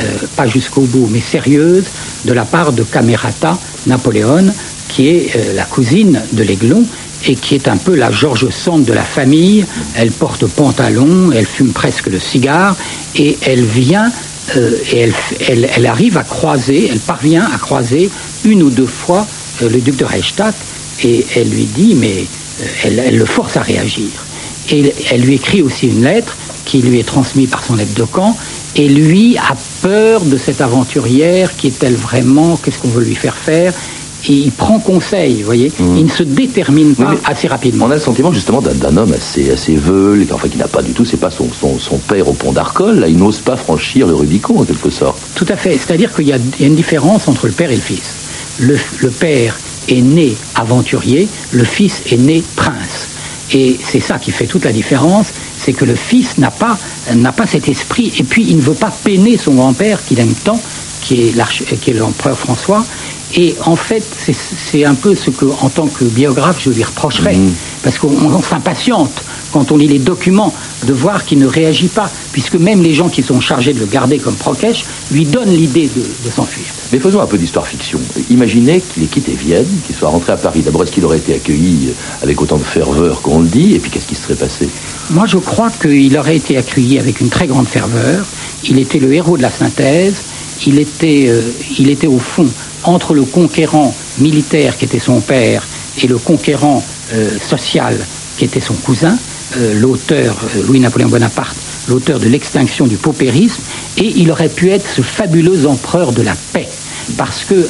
euh, 0.00 0.02
pas 0.34 0.46
jusqu'au 0.46 0.82
bout, 0.82 1.06
mais 1.12 1.20
sérieuse, 1.20 1.84
de 2.24 2.32
la 2.32 2.46
part 2.46 2.72
de 2.72 2.82
Camerata 2.82 3.58
Napoléon, 3.86 4.46
qui 4.88 5.08
est 5.08 5.36
euh, 5.36 5.54
la 5.54 5.64
cousine 5.64 6.22
de 6.32 6.42
l'Aiglon 6.42 6.84
et 7.26 7.34
qui 7.34 7.54
est 7.54 7.68
un 7.68 7.76
peu 7.76 7.94
la 7.94 8.10
George 8.10 8.48
Sand 8.50 8.84
de 8.84 8.92
la 8.92 9.02
famille. 9.02 9.64
Elle 9.94 10.10
porte 10.10 10.46
pantalon, 10.46 11.32
elle 11.32 11.46
fume 11.46 11.72
presque 11.72 12.06
le 12.06 12.18
cigare 12.18 12.76
et 13.14 13.36
elle 13.42 13.64
vient 13.64 14.10
euh, 14.56 14.76
et 14.92 15.10
elle, 15.48 15.86
arrive 15.86 16.18
à 16.18 16.22
croiser, 16.22 16.88
elle 16.90 17.00
parvient 17.00 17.48
à 17.52 17.58
croiser 17.58 18.10
une 18.44 18.62
ou 18.62 18.70
deux 18.70 18.86
fois 18.86 19.26
euh, 19.62 19.68
le 19.68 19.80
duc 19.80 19.96
de 19.96 20.04
Reichstadt 20.04 20.54
et 21.02 21.26
elle 21.34 21.48
lui 21.48 21.64
dit, 21.64 21.94
mais 21.94 22.26
elle, 22.84 23.16
le 23.16 23.24
force 23.24 23.56
à 23.56 23.62
réagir. 23.62 24.08
Et 24.70 24.92
elle 25.10 25.20
lui 25.20 25.34
écrit 25.34 25.62
aussi 25.62 25.88
une 25.88 26.02
lettre 26.02 26.36
qui 26.64 26.82
lui 26.82 26.98
est 26.98 27.06
transmise 27.06 27.48
par 27.48 27.62
son 27.62 27.78
aide 27.78 27.94
de 27.94 28.04
camp. 28.04 28.36
Et 28.74 28.88
lui 28.88 29.36
a 29.38 29.56
peur 29.80 30.22
de 30.22 30.36
cette 30.36 30.60
aventurière. 30.60 31.56
Qui 31.56 31.68
est-elle 31.68 31.94
vraiment 31.94 32.56
Qu'est-ce 32.56 32.78
qu'on 32.78 32.88
veut 32.88 33.04
lui 33.04 33.14
faire 33.14 33.36
faire 33.36 33.72
il 34.28 34.50
prend 34.50 34.78
conseil, 34.78 35.36
vous 35.40 35.46
voyez. 35.46 35.72
Il 35.78 36.04
ne 36.04 36.10
se 36.10 36.22
détermine 36.22 36.94
pas 36.94 37.14
assez 37.24 37.48
rapidement. 37.48 37.86
On 37.86 37.90
a 37.90 37.94
le 37.94 38.00
sentiment 38.00 38.32
justement 38.32 38.60
d'un 38.60 38.96
homme 38.96 39.12
assez, 39.12 39.50
assez 39.50 39.76
veule, 39.76 40.26
enfin 40.32 40.48
qui 40.48 40.58
n'a 40.58 40.68
pas 40.68 40.82
du 40.82 40.92
tout, 40.92 41.04
c'est 41.04 41.16
pas 41.16 41.30
son, 41.30 41.48
son, 41.52 41.78
son 41.78 41.98
père 41.98 42.28
au 42.28 42.32
pont 42.32 42.52
d'Arcole, 42.52 43.00
là, 43.00 43.08
il 43.08 43.16
n'ose 43.16 43.38
pas 43.38 43.56
franchir 43.56 44.06
le 44.06 44.14
Rubicon 44.14 44.60
en 44.60 44.64
quelque 44.64 44.90
sorte. 44.90 45.18
Tout 45.34 45.46
à 45.48 45.56
fait. 45.56 45.74
C'est-à-dire 45.74 46.14
qu'il 46.14 46.26
y, 46.26 46.32
a 46.32 46.38
il 46.58 46.62
y 46.62 46.64
a 46.64 46.68
une 46.68 46.76
différence 46.76 47.28
entre 47.28 47.46
le 47.46 47.52
père 47.52 47.70
et 47.70 47.76
le 47.76 47.80
fils. 47.80 48.16
Le, 48.58 48.76
le 49.00 49.10
père 49.10 49.56
est 49.88 50.00
né 50.00 50.34
aventurier, 50.54 51.28
le 51.52 51.64
fils 51.64 52.02
est 52.10 52.16
né 52.16 52.42
prince. 52.56 53.08
Et 53.52 53.78
c'est 53.82 54.00
ça 54.00 54.18
qui 54.18 54.32
fait 54.32 54.46
toute 54.46 54.64
la 54.64 54.72
différence, 54.72 55.28
c'est 55.56 55.72
que 55.72 55.84
le 55.84 55.94
fils 55.94 56.38
n'a 56.38 56.50
pas, 56.50 56.76
n'a 57.14 57.30
pas 57.32 57.46
cet 57.46 57.68
esprit, 57.68 58.12
et 58.18 58.24
puis 58.24 58.44
il 58.48 58.56
ne 58.56 58.62
veut 58.62 58.74
pas 58.74 58.92
peiner 59.04 59.36
son 59.36 59.54
grand-père 59.54 60.04
qu'il 60.04 60.18
aime 60.18 60.34
tant, 60.44 60.60
qui 61.02 61.28
est 61.28 61.92
l'empereur 61.94 62.36
François. 62.36 62.84
Et 63.34 63.54
en 63.64 63.76
fait, 63.76 64.04
c'est- 64.16 64.84
un 64.84 64.94
peu 64.94 65.14
ce 65.14 65.30
que, 65.30 65.46
en 65.60 65.68
tant 65.68 65.86
que 65.86 66.04
biographe, 66.04 66.60
je 66.62 66.70
lui 66.70 66.84
reprocherais, 66.84 67.36
parce 67.82 67.98
qu'on 67.98 68.08
on 68.08 68.42
s'impatiente 68.42 69.22
quand 69.52 69.72
on 69.72 69.76
lit 69.76 69.88
les 69.88 69.98
documents 69.98 70.54
de 70.86 70.92
voir 70.92 71.24
qu'il 71.24 71.38
ne 71.38 71.46
réagit 71.46 71.88
pas, 71.88 72.10
puisque 72.32 72.54
même 72.54 72.82
les 72.82 72.94
gens 72.94 73.08
qui 73.08 73.22
sont 73.22 73.40
chargés 73.40 73.72
de 73.72 73.80
le 73.80 73.86
garder 73.86 74.18
comme 74.18 74.34
Prokesh 74.34 74.84
lui 75.10 75.24
donnent 75.24 75.50
l'idée 75.54 75.88
de, 75.94 76.02
de 76.02 76.30
s'enfuir. 76.30 76.66
Mais 76.92 76.98
faisons 77.00 77.20
un 77.20 77.26
peu 77.26 77.36
d'histoire 77.38 77.66
fiction. 77.66 77.98
Imaginez 78.30 78.80
qu'il 78.80 79.02
ait 79.02 79.06
quitté 79.06 79.32
Vienne, 79.32 79.66
qu'il 79.86 79.96
soit 79.96 80.08
rentré 80.10 80.32
à 80.32 80.36
Paris. 80.36 80.60
D'abord, 80.62 80.84
est-ce 80.84 80.92
qu'il 80.92 81.04
aurait 81.04 81.18
été 81.18 81.34
accueilli 81.34 81.88
avec 82.22 82.40
autant 82.40 82.58
de 82.58 82.62
ferveur 82.64 83.22
qu'on 83.22 83.40
le 83.40 83.48
dit? 83.48 83.74
Et 83.74 83.78
puis, 83.80 83.90
qu'est-ce 83.90 84.06
qui 84.06 84.14
se 84.14 84.22
serait 84.22 84.34
passé? 84.36 84.68
Moi, 85.10 85.26
je 85.26 85.38
crois 85.38 85.70
qu'il 85.70 86.16
aurait 86.16 86.36
été 86.36 86.56
accueilli 86.56 86.98
avec 86.98 87.20
une 87.20 87.28
très 87.28 87.46
grande 87.48 87.66
ferveur. 87.66 88.24
Il 88.68 88.78
était 88.78 88.98
le 89.00 89.12
héros 89.12 89.36
de 89.36 89.42
la 89.42 89.50
synthèse. 89.50 90.22
Il 90.66 90.78
était, 90.78 91.26
euh, 91.28 91.42
il 91.78 91.90
était 91.90 92.06
au 92.06 92.18
fond 92.18 92.46
entre 92.86 93.14
le 93.14 93.24
conquérant 93.24 93.94
militaire 94.18 94.78
qui 94.78 94.84
était 94.84 94.98
son 94.98 95.20
père 95.20 95.66
et 96.02 96.06
le 96.06 96.18
conquérant 96.18 96.82
euh, 97.12 97.38
social 97.38 97.98
qui 98.36 98.44
était 98.44 98.60
son 98.60 98.74
cousin, 98.74 99.16
euh, 99.56 99.78
l'auteur 99.80 100.36
euh, 100.56 100.62
Louis-Napoléon 100.66 101.08
Bonaparte, 101.08 101.56
l'auteur 101.88 102.18
de 102.18 102.28
l'extinction 102.28 102.86
du 102.86 102.96
paupérisme, 102.96 103.62
et 103.96 104.12
il 104.16 104.30
aurait 104.30 104.48
pu 104.48 104.70
être 104.70 104.88
ce 104.88 105.02
fabuleux 105.02 105.66
empereur 105.66 106.12
de 106.12 106.22
la 106.22 106.34
paix, 106.52 106.68
parce 107.16 107.44
que 107.44 107.66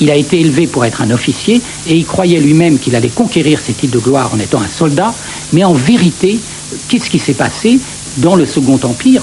il 0.00 0.10
a 0.10 0.14
été 0.14 0.40
élevé 0.40 0.66
pour 0.66 0.84
être 0.84 1.02
un 1.02 1.10
officier 1.10 1.60
et 1.88 1.96
il 1.96 2.06
croyait 2.06 2.38
lui-même 2.38 2.78
qu'il 2.78 2.94
allait 2.94 3.08
conquérir 3.08 3.58
ses 3.58 3.72
titres 3.72 3.94
de 3.94 3.98
gloire 3.98 4.30
en 4.32 4.38
étant 4.38 4.60
un 4.60 4.68
soldat, 4.68 5.12
mais 5.52 5.64
en 5.64 5.72
vérité, 5.72 6.38
qu'est-ce 6.88 7.10
qui 7.10 7.18
s'est 7.18 7.34
passé 7.34 7.80
dans 8.18 8.36
le 8.36 8.46
Second 8.46 8.78
Empire 8.84 9.22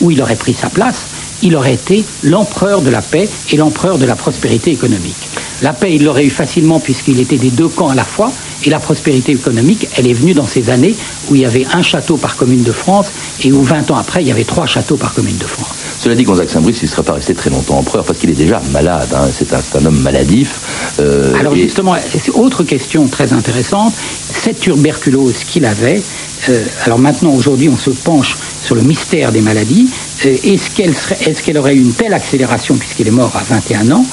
où 0.00 0.10
il 0.10 0.20
aurait 0.20 0.36
pris 0.36 0.54
sa 0.54 0.68
place? 0.68 1.06
Il 1.42 1.54
aurait 1.56 1.74
été 1.74 2.04
l'empereur 2.22 2.80
de 2.82 2.90
la 2.90 3.02
paix 3.02 3.28
et 3.50 3.56
l'empereur 3.56 3.98
de 3.98 4.04
la 4.06 4.16
prospérité 4.16 4.70
économique. 4.70 5.16
La 5.62 5.72
paix, 5.72 5.94
il 5.94 6.04
l'aurait 6.04 6.24
eu 6.24 6.30
facilement 6.30 6.80
puisqu'il 6.80 7.18
était 7.20 7.36
des 7.38 7.50
deux 7.50 7.68
camps 7.68 7.88
à 7.88 7.94
la 7.94 8.04
fois, 8.04 8.30
et 8.64 8.70
la 8.70 8.78
prospérité 8.80 9.32
économique, 9.32 9.86
elle 9.96 10.06
est 10.06 10.12
venue 10.12 10.34
dans 10.34 10.46
ces 10.46 10.70
années 10.70 10.94
où 11.30 11.34
il 11.34 11.42
y 11.42 11.46
avait 11.46 11.66
un 11.72 11.82
château 11.82 12.16
par 12.16 12.36
commune 12.36 12.62
de 12.62 12.72
France 12.72 13.06
et 13.42 13.52
où 13.52 13.62
20 13.62 13.90
ans 13.90 13.96
après, 13.96 14.22
il 14.22 14.28
y 14.28 14.30
avait 14.32 14.44
trois 14.44 14.66
châteaux 14.66 14.96
par 14.96 15.14
commune 15.14 15.36
de 15.36 15.44
France. 15.46 15.68
Cela 15.98 16.14
dit, 16.14 16.24
Gonzague 16.24 16.48
Saint-Brice, 16.48 16.78
il 16.82 16.86
ne 16.86 16.90
serait 16.90 17.02
pas 17.02 17.14
resté 17.14 17.34
très 17.34 17.48
longtemps 17.50 17.78
empereur 17.78 18.04
parce 18.04 18.18
qu'il 18.18 18.30
est 18.30 18.34
déjà 18.34 18.60
malade. 18.72 19.08
hein. 19.14 19.28
C'est 19.32 19.52
un, 19.54 19.86
homme 19.86 20.00
maladif. 20.00 20.94
euh, 21.00 21.34
Alors 21.38 21.54
et- 21.54 21.62
justement, 21.62 21.94
autre 22.34 22.64
question 22.64 23.06
très 23.06 23.32
intéressante. 23.32 23.94
Cette 23.96 24.60
tuberculose 24.60 25.44
qu'il 25.44 25.64
avait, 25.64 26.02
euh, 26.48 26.64
alors 26.84 26.98
maintenant 26.98 27.30
aujourd'hui 27.32 27.68
on 27.68 27.76
se 27.76 27.90
penche 27.90 28.36
sur 28.64 28.74
le 28.74 28.82
mystère 28.82 29.32
des 29.32 29.40
maladies. 29.40 29.88
Euh, 30.24 30.34
est-ce 30.44 30.70
qu'elle 30.70 30.94
qu'elle 31.42 31.58
aurait 31.58 31.74
eu 31.74 31.80
une 31.80 31.92
telle 31.92 32.14
accélération 32.14 32.74
puisqu'il 32.76 33.06
est 33.06 33.10
mort 33.12 33.32
à 33.36 33.42
21 33.42 33.90
ans, 33.92 34.06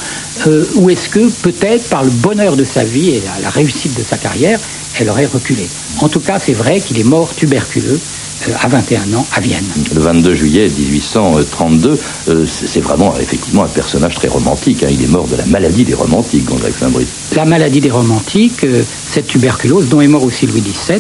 euh, 0.48 0.66
ou 0.76 0.90
est-ce 0.90 1.08
que 1.10 1.30
peut-être 1.42 1.90
par 1.90 2.04
le 2.04 2.10
bonheur 2.10 2.56
de 2.58 2.66
sa 2.66 2.84
vie 2.84 3.12
et 3.12 3.22
la, 3.26 3.42
la 3.44 3.50
réussite 3.50 3.98
de 3.98 4.04
sa 4.04 4.18
carrière, 4.18 4.60
elle 5.00 5.10
aurait 5.10 5.26
reculé? 5.28 5.66
En 6.00 6.10
tout 6.10 6.20
cas, 6.20 6.40
c'est 6.40 6.54
vrai 6.54 6.82
qu'il 6.82 7.00
est 7.00 7.04
mort 7.06 7.34
tuberculeux 7.34 8.00
euh, 8.50 8.52
à 8.62 8.68
21 8.68 9.14
ans 9.14 9.26
à 9.34 9.40
Vienne. 9.40 9.64
Le 9.96 10.02
22 10.02 10.34
juillet 10.36 10.70
1832, 10.78 11.98
euh, 12.30 12.46
c'est 12.46 12.82
vraiment 12.82 13.14
effectivement 13.20 13.64
un 13.64 13.68
personnage 13.70 14.16
très 14.16 14.28
romantique. 14.28 14.84
hein. 14.84 14.88
Il 14.92 15.02
est 15.04 15.08
mort 15.08 15.28
de 15.28 15.38
la 15.38 15.46
maladie 15.46 15.86
des 15.86 15.94
romantiques, 15.94 16.46
Gonzague 16.46 16.74
Saint-Brice. 16.78 17.08
la 17.36 17.46
maladie 17.46 17.80
des 17.80 17.92
romantiques, 17.92 18.64
euh, 18.66 18.82
cette 19.10 19.28
tuberculose 19.28 19.88
dont 19.90 20.02
est 20.02 20.08
mort 20.08 20.24
aussi 20.24 20.48
Louis 20.48 20.62
XVII, 20.62 21.00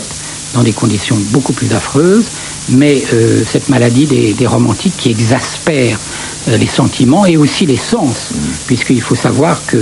dans 0.53 0.63
des 0.63 0.71
conditions 0.71 1.17
beaucoup 1.31 1.53
plus 1.53 1.73
affreuses, 1.73 2.25
mais 2.69 3.01
euh, 3.13 3.43
cette 3.45 3.69
maladie 3.69 4.05
des, 4.05 4.33
des 4.33 4.47
romantiques 4.47 4.93
qui 4.97 5.09
exaspère 5.09 5.99
euh, 6.47 6.57
les 6.57 6.67
sentiments 6.67 7.25
et 7.25 7.37
aussi 7.37 7.65
les 7.65 7.77
sens, 7.77 8.29
puisqu'il 8.67 9.01
faut 9.01 9.15
savoir 9.15 9.65
que 9.65 9.77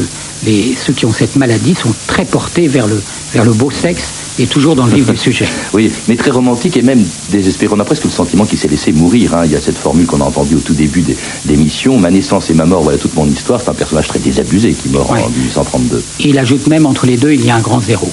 les, 0.46 0.76
ceux 0.76 0.94
qui 0.94 1.06
ont 1.06 1.12
cette 1.13 1.36
maladie 1.36 1.76
sont 1.76 1.94
très 2.08 2.26
portés 2.26 2.67
vers 2.67 2.88
le, 2.88 3.02
vers 3.34 3.46
le 3.46 3.54
beau 3.54 3.70
sexe 3.70 4.13
et 4.39 4.48
toujours 4.48 4.76
dans 4.76 4.86
le 4.88 4.94
vif 4.96 5.10
du 5.12 5.17
sujet. 5.28 5.48
Oui, 5.74 5.91
mais 6.08 6.15
très 6.15 6.32
romantique 6.32 6.78
et 6.78 6.82
même 6.82 7.04
désespéré. 7.30 7.72
On 7.76 7.80
a 7.80 7.86
presque 7.86 8.06
le 8.06 8.10
sentiment 8.10 8.46
qu'il 8.46 8.58
s'est 8.58 8.67
laissé 8.67 8.91
mourir. 8.91 9.36
hein. 9.36 9.44
Il 9.46 9.52
y 9.52 9.56
a 9.56 9.62
cette 9.62 9.78
formule 9.78 10.08
qu'on 10.08 10.22
a 10.22 10.26
entendue 10.26 10.56
au 10.56 10.60
tout 10.60 10.74
début 10.74 11.02
des, 11.02 11.15
des 11.46 11.56
missions. 11.58 11.98
Ma 12.00 12.10
naissance 12.10 12.50
et 12.50 12.54
ma 12.56 12.65
mort, 12.65 12.82
voilà 12.82 12.98
toute 12.98 13.13
mon 13.15 13.28
histoire. 13.28 13.62
C'est 13.62 13.70
un 13.70 13.74
personnage 13.76 14.08
très 14.08 14.20
désabusé 14.20 14.74
qui 14.74 14.89
meurt 14.89 15.10
en 15.12 15.30
1832. 15.30 16.04
Et 16.22 16.30
il 16.30 16.39
ajoute 16.39 16.65
même 16.67 16.86
entre 16.88 17.06
les 17.06 17.17
deux, 17.17 17.32
il 17.34 17.46
y 17.46 17.52
a 17.52 17.56
un 17.56 17.62
grand 17.62 17.80
zéro. 17.82 18.12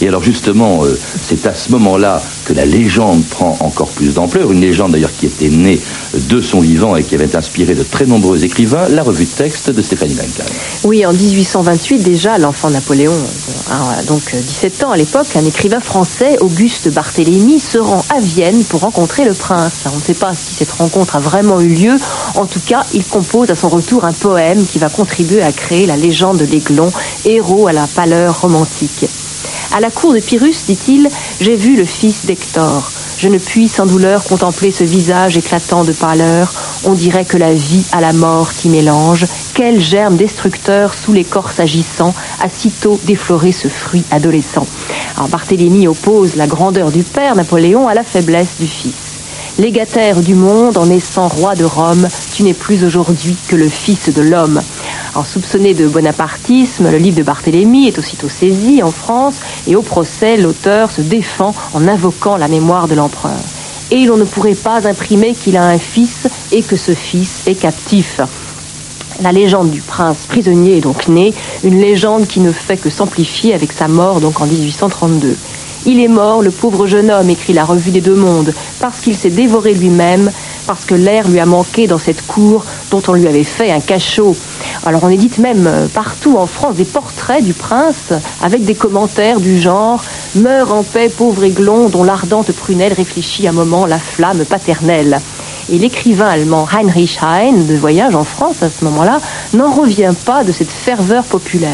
Et 0.00 0.08
alors 0.08 0.22
justement, 0.22 0.84
euh, 0.84 0.98
c'est 1.22 1.46
à 1.46 1.54
ce 1.54 1.70
moment-là 1.72 2.22
que 2.44 2.52
la 2.52 2.66
légende 2.66 3.24
prend 3.24 3.56
encore 3.60 3.88
plus 3.88 4.14
d'ampleur, 4.14 4.52
une 4.52 4.60
légende 4.60 4.92
d'ailleurs 4.92 5.14
qui 5.16 5.26
était 5.26 5.48
née 5.48 5.80
de 6.14 6.40
son 6.40 6.60
vivant 6.60 6.96
et 6.96 7.02
qui 7.02 7.14
avait 7.14 7.34
inspiré 7.34 7.74
de 7.74 7.82
très 7.82 8.04
nombreux 8.04 8.44
écrivains, 8.44 8.88
la 8.88 9.02
revue 9.02 9.24
de 9.24 9.30
texte 9.30 9.70
de 9.70 9.82
Stéphanie 9.82 10.14
Duncan. 10.14 10.44
Oui, 10.84 11.04
en 11.06 11.12
1828 11.12 11.98
déjà, 12.00 12.38
l'enfant 12.38 12.70
Napoléon, 12.70 13.12
euh, 13.12 13.74
donc 14.08 14.22
17 14.34 14.84
ans 14.84 14.90
à 14.90 14.96
l'époque, 14.96 15.28
un 15.34 15.44
écrivain 15.44 15.80
français, 15.80 16.36
Auguste 16.40 16.92
Barthélemy, 16.92 17.58
se 17.58 17.78
rend 17.78 18.04
à 18.14 18.20
Vienne 18.20 18.62
pour 18.64 18.80
rencontrer 18.80 19.24
le 19.24 19.32
prince. 19.32 19.84
On 19.92 19.96
ne 19.96 20.02
sait 20.02 20.14
pas 20.14 20.34
si 20.34 20.54
cette 20.54 20.72
rencontre 20.72 21.16
a 21.16 21.20
vraiment 21.20 21.60
eu 21.60 21.68
lieu. 21.68 21.96
En 22.34 22.46
tout 22.46 22.60
cas, 22.66 22.84
il 22.92 23.04
compose 23.04 23.50
à 23.50 23.54
son 23.54 23.68
retour 23.68 24.04
un 24.04 24.12
poème 24.12 24.64
qui 24.64 24.78
va 24.78 24.88
contribuer 24.88 25.42
à 25.42 25.52
créer 25.52 25.86
la 25.86 25.96
légende 25.96 26.38
de 26.38 26.44
l'Aiglon, 26.44 26.90
héros 27.24 27.66
à 27.66 27.72
la 27.72 27.86
pâleur 27.86 28.40
romantique. 28.40 29.06
À 29.74 29.80
la 29.80 29.90
cour 29.90 30.12
de 30.14 30.20
Pyrrhus, 30.20 30.64
dit-il, 30.66 31.08
j'ai 31.40 31.56
vu 31.56 31.76
le 31.76 31.84
fils 31.84 32.26
d'Hector. 32.26 32.90
Je 33.18 33.28
ne 33.28 33.38
puis 33.38 33.68
sans 33.68 33.86
douleur 33.86 34.24
contempler 34.24 34.70
ce 34.70 34.84
visage 34.84 35.36
éclatant 35.36 35.84
de 35.84 35.92
pâleur. 35.92 36.52
On 36.84 36.92
dirait 36.92 37.24
que 37.24 37.36
la 37.36 37.52
vie 37.52 37.84
à 37.92 38.00
la 38.00 38.12
mort 38.12 38.50
s'y 38.50 38.68
mélange. 38.68 39.26
Quel 39.54 39.80
germe 39.80 40.16
destructeur 40.16 40.92
sous 40.94 41.12
les 41.12 41.24
corps 41.24 41.50
agissant 41.58 42.14
a 42.42 42.48
sitôt 42.48 43.00
défloré 43.04 43.52
ce 43.52 43.68
fruit 43.68 44.04
adolescent. 44.10 44.66
Alors 45.16 45.28
Barthélemy 45.28 45.88
oppose 45.88 46.36
la 46.36 46.46
grandeur 46.46 46.90
du 46.90 47.02
père 47.02 47.36
Napoléon 47.36 47.88
à 47.88 47.94
la 47.94 48.04
faiblesse 48.04 48.56
du 48.60 48.66
fils. 48.66 49.16
Légataire 49.58 50.20
du 50.20 50.34
monde 50.34 50.76
en 50.76 50.84
naissant 50.84 51.28
roi 51.28 51.54
de 51.54 51.64
Rome, 51.64 52.06
tu 52.34 52.42
n'es 52.42 52.52
plus 52.52 52.84
aujourd'hui 52.84 53.36
que 53.48 53.56
le 53.56 53.70
fils 53.70 54.12
de 54.12 54.20
l'homme. 54.20 54.60
En 55.16 55.24
soupçonné 55.24 55.72
de 55.72 55.88
bonapartisme, 55.88 56.90
le 56.90 56.98
livre 56.98 57.16
de 57.16 57.22
Barthélemy 57.22 57.88
est 57.88 57.98
aussitôt 57.98 58.28
saisi 58.28 58.82
en 58.82 58.90
France 58.90 59.36
et 59.66 59.74
au 59.74 59.80
procès, 59.80 60.36
l'auteur 60.36 60.90
se 60.90 61.00
défend 61.00 61.54
en 61.72 61.88
invoquant 61.88 62.36
la 62.36 62.48
mémoire 62.48 62.86
de 62.86 62.94
l'empereur. 62.94 63.40
Et 63.90 64.04
l'on 64.04 64.18
ne 64.18 64.24
pourrait 64.24 64.54
pas 64.54 64.86
imprimer 64.86 65.32
qu'il 65.32 65.56
a 65.56 65.64
un 65.64 65.78
fils 65.78 66.28
et 66.52 66.62
que 66.62 66.76
ce 66.76 66.92
fils 66.92 67.46
est 67.46 67.54
captif. 67.54 68.20
La 69.22 69.32
légende 69.32 69.70
du 69.70 69.80
prince 69.80 70.26
prisonnier 70.28 70.76
est 70.76 70.82
donc 70.82 71.08
née, 71.08 71.32
une 71.64 71.80
légende 71.80 72.26
qui 72.26 72.40
ne 72.40 72.52
fait 72.52 72.76
que 72.76 72.90
s'amplifier 72.90 73.54
avec 73.54 73.72
sa 73.72 73.88
mort 73.88 74.20
donc 74.20 74.42
en 74.42 74.46
1832. 74.46 75.34
Il 75.86 76.00
est 76.00 76.08
mort, 76.08 76.42
le 76.42 76.50
pauvre 76.50 76.86
jeune 76.86 77.10
homme, 77.10 77.30
écrit 77.30 77.52
la 77.52 77.64
revue 77.64 77.92
des 77.92 78.00
deux 78.00 78.16
mondes, 78.16 78.52
parce 78.80 79.00
qu'il 79.00 79.16
s'est 79.16 79.30
dévoré 79.30 79.72
lui-même, 79.72 80.30
parce 80.66 80.84
que 80.84 80.96
l'air 80.96 81.28
lui 81.28 81.38
a 81.38 81.46
manqué 81.46 81.86
dans 81.86 81.96
cette 81.96 82.26
cour 82.26 82.64
dont 82.90 83.02
on 83.08 83.12
lui 83.12 83.26
avait 83.26 83.44
fait 83.44 83.70
un 83.70 83.80
cachot. 83.80 84.36
Alors 84.84 85.04
on 85.04 85.08
édite 85.08 85.38
même 85.38 85.66
euh, 85.66 85.86
partout 85.86 86.36
en 86.38 86.46
France 86.46 86.76
des 86.76 86.84
portraits 86.84 87.44
du 87.44 87.52
prince 87.52 88.12
avec 88.42 88.64
des 88.64 88.74
commentaires 88.74 89.40
du 89.40 89.58
genre 89.58 90.02
Meurs 90.34 90.72
en 90.72 90.82
paix, 90.82 91.08
pauvre 91.08 91.44
aiglon, 91.44 91.88
dont 91.88 92.04
l'ardente 92.04 92.52
prunelle 92.52 92.92
réfléchit 92.92 93.48
un 93.48 93.52
moment 93.52 93.86
la 93.86 93.98
flamme 93.98 94.44
paternelle. 94.44 95.18
Et 95.70 95.78
l'écrivain 95.78 96.28
allemand 96.28 96.68
Heinrich 96.70 97.18
Heine, 97.22 97.66
de 97.66 97.74
voyage 97.74 98.14
en 98.14 98.24
France 98.24 98.62
à 98.62 98.68
ce 98.68 98.84
moment-là, 98.84 99.20
n'en 99.54 99.70
revient 99.70 100.12
pas 100.24 100.44
de 100.44 100.52
cette 100.52 100.70
ferveur 100.70 101.24
populaire. 101.24 101.70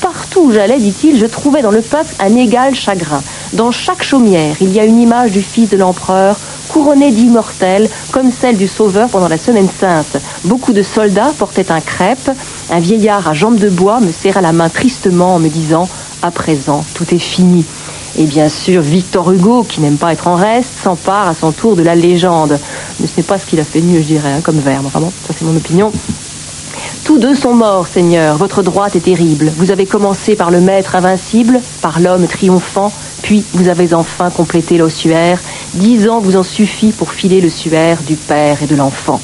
Partout 0.00 0.40
où 0.46 0.52
j'allais, 0.52 0.78
dit-il, 0.78 1.18
je 1.18 1.26
trouvais 1.26 1.62
dans 1.62 1.70
le 1.70 1.80
peuple 1.80 2.14
un 2.20 2.36
égal 2.36 2.74
chagrin. 2.74 3.22
Dans 3.52 3.70
chaque 3.70 4.02
chaumière, 4.02 4.56
il 4.60 4.72
y 4.72 4.80
a 4.80 4.84
une 4.84 5.00
image 5.00 5.30
du 5.30 5.42
fils 5.42 5.70
de 5.70 5.76
l'empereur, 5.76 6.36
couronné 6.68 7.12
d'immortel, 7.12 7.88
comme 8.10 8.32
celle 8.32 8.56
du 8.56 8.66
Sauveur 8.66 9.08
pendant 9.08 9.28
la 9.28 9.38
Semaine 9.38 9.68
Sainte. 9.68 10.16
Beaucoup 10.44 10.72
de 10.72 10.82
soldats 10.82 11.32
portaient 11.38 11.70
un 11.70 11.80
crêpe. 11.80 12.30
Un 12.70 12.80
vieillard 12.80 13.28
à 13.28 13.34
jambes 13.34 13.58
de 13.58 13.68
bois 13.68 14.00
me 14.00 14.10
serra 14.10 14.40
la 14.40 14.52
main 14.52 14.68
tristement 14.68 15.36
en 15.36 15.38
me 15.38 15.48
disant 15.48 15.88
À 16.22 16.30
présent, 16.30 16.84
tout 16.94 17.14
est 17.14 17.18
fini. 17.18 17.64
Et 18.16 18.24
bien 18.24 18.48
sûr, 18.48 18.80
Victor 18.80 19.30
Hugo, 19.32 19.64
qui 19.68 19.80
n'aime 19.80 19.96
pas 19.96 20.12
être 20.12 20.28
en 20.28 20.36
reste, 20.36 20.70
s'empare 20.82 21.28
à 21.28 21.34
son 21.34 21.52
tour 21.52 21.74
de 21.76 21.82
la 21.82 21.94
légende. 21.94 22.58
Mais 23.00 23.06
ce 23.06 23.12
n'est 23.16 23.24
pas 23.24 23.38
ce 23.38 23.46
qu'il 23.46 23.60
a 23.60 23.64
fait 23.64 23.80
de 23.80 23.86
mieux, 23.86 24.00
je 24.00 24.06
dirais, 24.06 24.32
hein, 24.32 24.40
comme 24.42 24.58
verbe. 24.58 24.86
Vraiment, 24.86 25.12
ça 25.26 25.34
c'est 25.36 25.44
mon 25.44 25.56
opinion. 25.56 25.92
Tous 27.04 27.18
deux 27.18 27.34
sont 27.34 27.52
morts, 27.52 27.86
Seigneur. 27.86 28.36
Votre 28.36 28.62
droite 28.62 28.96
est 28.96 29.04
terrible. 29.04 29.52
Vous 29.56 29.70
avez 29.70 29.84
commencé 29.84 30.36
par 30.36 30.50
le 30.50 30.60
maître 30.60 30.96
invincible, 30.96 31.60
par 31.82 32.00
l'homme 32.00 32.26
triomphant, 32.26 32.92
puis 33.24 33.42
vous 33.54 33.68
avez 33.68 33.94
enfin 33.94 34.28
complété 34.28 34.76
l'ossuaire. 34.76 35.40
Dix 35.72 36.10
ans 36.10 36.20
vous 36.20 36.36
en 36.36 36.42
suffit 36.42 36.92
pour 36.92 37.10
filer 37.10 37.40
le 37.40 37.48
suaire 37.48 38.02
du 38.06 38.16
père 38.16 38.62
et 38.62 38.66
de 38.66 38.76
l'enfant. 38.76 39.18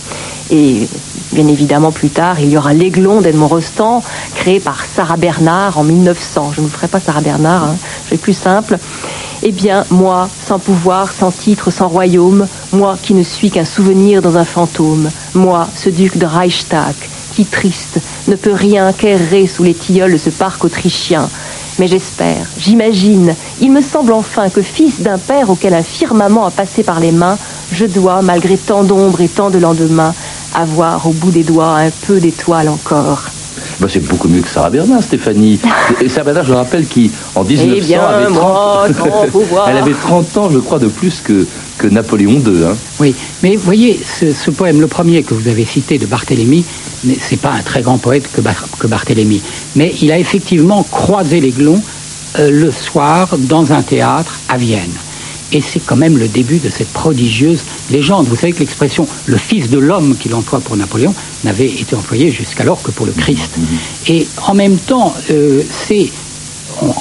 Et 0.50 0.88
bien 1.32 1.46
évidemment, 1.46 1.92
plus 1.92 2.08
tard, 2.08 2.40
il 2.40 2.48
y 2.48 2.56
aura 2.56 2.72
l'Aiglon 2.72 3.20
d'Edmond 3.20 3.48
Rostand, 3.48 4.02
créé 4.36 4.58
par 4.58 4.86
Sarah 4.86 5.18
Bernard 5.18 5.78
en 5.78 5.84
1900. 5.84 6.52
Je 6.56 6.62
ne 6.62 6.66
vous 6.66 6.72
ferai 6.72 6.88
pas 6.88 6.98
Sarah 6.98 7.20
Bernard, 7.20 7.64
hein. 7.64 7.76
je 8.06 8.12
vais 8.12 8.16
plus 8.16 8.32
simple. 8.32 8.78
Eh 9.42 9.52
bien, 9.52 9.84
moi, 9.90 10.30
sans 10.46 10.58
pouvoir, 10.58 11.12
sans 11.12 11.30
titre, 11.30 11.70
sans 11.70 11.88
royaume, 11.88 12.46
moi 12.72 12.96
qui 13.02 13.12
ne 13.12 13.22
suis 13.22 13.50
qu'un 13.50 13.66
souvenir 13.66 14.22
dans 14.22 14.38
un 14.38 14.46
fantôme, 14.46 15.10
moi, 15.34 15.68
ce 15.76 15.90
duc 15.90 16.16
de 16.16 16.24
Reichstag, 16.24 16.94
qui 17.34 17.44
triste, 17.44 18.00
ne 18.28 18.34
peut 18.34 18.54
rien 18.54 18.94
qu'errer 18.94 19.46
sous 19.46 19.62
les 19.62 19.74
tilleuls 19.74 20.12
de 20.12 20.18
ce 20.18 20.30
parc 20.30 20.64
autrichien. 20.64 21.28
Mais 21.80 21.86
j'espère, 21.86 22.46
j'imagine, 22.58 23.34
il 23.62 23.72
me 23.72 23.80
semble 23.80 24.12
enfin 24.12 24.50
que 24.50 24.60
fils 24.60 25.00
d'un 25.00 25.16
père 25.16 25.48
auquel 25.48 25.72
un 25.72 25.82
firmament 25.82 26.44
a 26.44 26.50
passé 26.50 26.82
par 26.82 27.00
les 27.00 27.10
mains, 27.10 27.38
je 27.72 27.86
dois, 27.86 28.20
malgré 28.20 28.58
tant 28.58 28.84
d'ombre 28.84 29.22
et 29.22 29.28
tant 29.28 29.48
de 29.48 29.56
lendemains, 29.56 30.12
avoir 30.54 31.06
au 31.06 31.12
bout 31.12 31.30
des 31.30 31.42
doigts 31.42 31.78
un 31.78 31.88
peu 32.06 32.20
d'étoile 32.20 32.68
encore. 32.68 33.22
Bah, 33.80 33.86
c'est 33.88 34.06
beaucoup 34.06 34.28
mieux 34.28 34.42
que 34.42 34.48
Sarah 34.48 34.68
Bernard, 34.68 35.02
Stéphanie. 35.02 35.58
Et 36.02 36.10
Sarah 36.10 36.24
Bernard, 36.24 36.44
je 36.44 36.52
rappelle, 36.52 36.86
qui 36.86 37.10
en 37.34 37.44
1900 37.44 37.74
Eh 37.74 37.80
bien, 37.80 38.02
avait 38.02 38.26
30... 38.26 39.50
moi. 39.50 39.66
Elle 39.70 39.78
avait 39.78 39.94
30 39.94 40.36
ans, 40.36 40.50
je 40.50 40.58
crois, 40.58 40.78
de 40.78 40.88
plus 40.88 41.22
que, 41.22 41.46
que 41.80 41.86
Napoléon 41.88 42.32
II. 42.46 42.64
Hein. 42.64 42.76
Oui, 43.00 43.14
mais 43.42 43.56
voyez, 43.56 43.98
ce, 44.04 44.32
ce 44.34 44.50
poème, 44.50 44.80
le 44.82 44.86
premier 44.86 45.22
que 45.22 45.32
vous 45.32 45.48
avez 45.48 45.64
cité 45.64 45.96
de 45.98 46.04
Barthélemy, 46.04 46.62
n'est- 47.04 47.16
c'est 47.18 47.38
pas 47.40 47.52
un 47.52 47.62
très 47.62 47.80
grand 47.80 47.96
poète 47.96 48.28
que, 48.30 48.42
Bar- 48.42 48.68
que 48.78 48.86
Barthélemy, 48.86 49.40
mais 49.76 49.94
il 50.02 50.12
a 50.12 50.18
effectivement 50.18 50.82
croisé 50.82 51.40
l'aiglon 51.40 51.80
euh, 52.38 52.50
le 52.50 52.70
soir 52.70 53.36
dans 53.38 53.72
un 53.72 53.80
théâtre 53.82 54.38
à 54.50 54.58
Vienne. 54.58 54.92
Et 55.52 55.60
c'est 55.62 55.80
quand 55.84 55.96
même 55.96 56.16
le 56.18 56.28
début 56.28 56.58
de 56.58 56.68
cette 56.68 56.92
prodigieuse 56.92 57.60
légende. 57.90 58.26
Vous 58.28 58.36
savez 58.36 58.52
que 58.52 58.60
l'expression 58.60 59.08
le 59.26 59.38
fils 59.38 59.68
de 59.70 59.78
l'homme 59.78 60.14
qu'il 60.20 60.32
emploie 60.34 60.60
pour 60.60 60.76
Napoléon 60.76 61.12
n'avait 61.44 61.66
été 61.66 61.96
employée 61.96 62.30
jusqu'alors 62.30 62.80
que 62.82 62.90
pour 62.92 63.06
le 63.06 63.12
Christ. 63.12 63.50
Et 64.06 64.28
en 64.46 64.54
même 64.54 64.76
temps, 64.76 65.12
euh, 65.30 65.62
c'est 65.88 66.08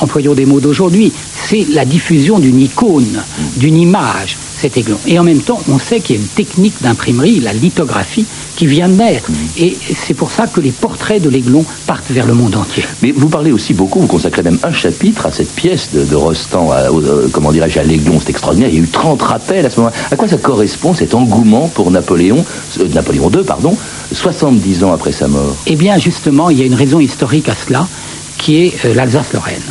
employons 0.02 0.34
des 0.34 0.46
mots 0.46 0.60
d'aujourd'hui, 0.60 1.12
c'est 1.36 1.68
la 1.72 1.86
diffusion 1.86 2.40
d'une 2.40 2.60
icône, 2.60 3.22
d'une 3.58 3.78
image, 3.78 4.36
cet 4.60 4.78
aiglon. 4.78 4.98
Et 5.08 5.18
en 5.18 5.24
même 5.24 5.40
temps, 5.42 5.60
on 5.70 5.80
sait 5.80 6.00
qu'il 6.02 6.16
y 6.16 6.20
a 6.20 6.22
une 6.22 6.28
technique 6.28 6.76
d'imprimerie, 6.82 7.40
la 7.40 7.54
lithographie, 7.54 8.26
qui 8.56 8.68
vient 8.68 8.90
de 8.90 8.96
naître. 8.96 9.30
Et 9.58 9.78
c'est 9.96 10.14
pour 10.14 10.32
ça 10.32 10.48
que 10.48 10.60
les 10.60 10.72
portraits 10.72 11.22
de 11.22 11.30
l'aiglon 11.30 11.64
partent 11.88 12.10
vers 12.12 12.26
le 12.26 12.34
monde 12.34 12.56
entier. 12.56 12.84
Mais 13.02 13.12
vous 13.12 13.30
parlez 13.30 13.52
aussi 13.52 13.74
beaucoup, 13.74 14.00
vous 14.02 14.08
consacrez 14.08 14.44
même 14.44 14.60
un 14.64 14.74
chapitre 14.74 15.26
à 15.26 15.32
cette 15.32 15.52
pièce 15.56 15.90
de, 15.94 16.04
de 16.04 16.16
Rostand, 16.16 16.72
à- 16.72 16.90
euh, 16.92 17.28
comment 17.32 17.52
dirais-je, 17.52 17.80
à 17.80 17.84
l'Aiglon, 17.84 18.20
c'est 18.20 18.30
extraordinaire. 18.32 18.70
Il 18.70 18.76
y 18.76 18.80
a 18.80 18.84
eu 18.84 18.88
30 18.88 19.22
rappels 19.22 19.66
à 19.66 19.70
ce 19.70 19.78
moment-là. 19.80 19.96
À 20.12 20.16
quoi 20.16 20.28
ça 20.28 20.38
correspond 20.38 20.94
cet 20.94 21.14
engouement 21.14 21.70
pour 21.74 21.90
Napoléon, 21.92 22.44
euh, 22.82 22.88
Napoléon 22.94 23.32
II, 23.32 23.44
pardon, 23.46 23.78
70 24.12 24.84
ans 24.84 24.92
après 24.94 25.12
sa 25.14 25.28
mort? 25.28 25.56
Eh 25.68 25.76
bien, 25.76 25.98
justement, 25.98 26.50
il 26.50 26.60
y 26.60 26.64
a 26.64 26.66
une 26.66 26.74
raison 26.76 27.00
historique 27.00 27.48
à 27.48 27.56
cela, 27.56 27.88
qui 28.38 28.58
est 28.58 28.74
euh, 28.86 28.94
l'Alsace-Lorraine. 28.94 29.62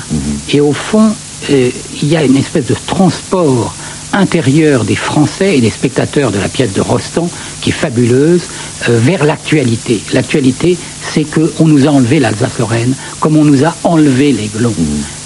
Et 0.51 0.61
au 0.61 0.73
fond, 0.73 1.11
il 1.51 2.09
y 2.09 2.17
a 2.17 2.25
une 2.25 2.37
espèce 2.37 2.67
de 2.67 2.75
transport 2.87 3.73
intérieur 4.19 4.85
des 4.85 4.97
Français 4.97 5.57
et 5.57 5.61
des 5.61 5.71
spectateurs 5.71 6.31
de 6.31 6.39
la 6.39 6.49
pièce 6.49 6.73
de 6.73 6.81
Rostand, 6.81 7.31
qui 7.61 7.71
est 7.71 7.73
fabuleuse, 7.73 8.43
euh, 8.89 8.99
vers 8.99 9.25
l'actualité. 9.25 10.01
L'actualité, 10.13 10.77
c'est 11.01 11.25
qu'on 11.25 11.67
nous 11.67 11.87
a 11.87 11.91
enlevé 11.91 12.19
l'Alsace-Lorraine, 12.19 12.95
comme 13.21 13.37
on 13.37 13.45
nous 13.45 13.65
a 13.65 13.75
enlevé 13.85 14.33
l'Aiglon. 14.33 14.75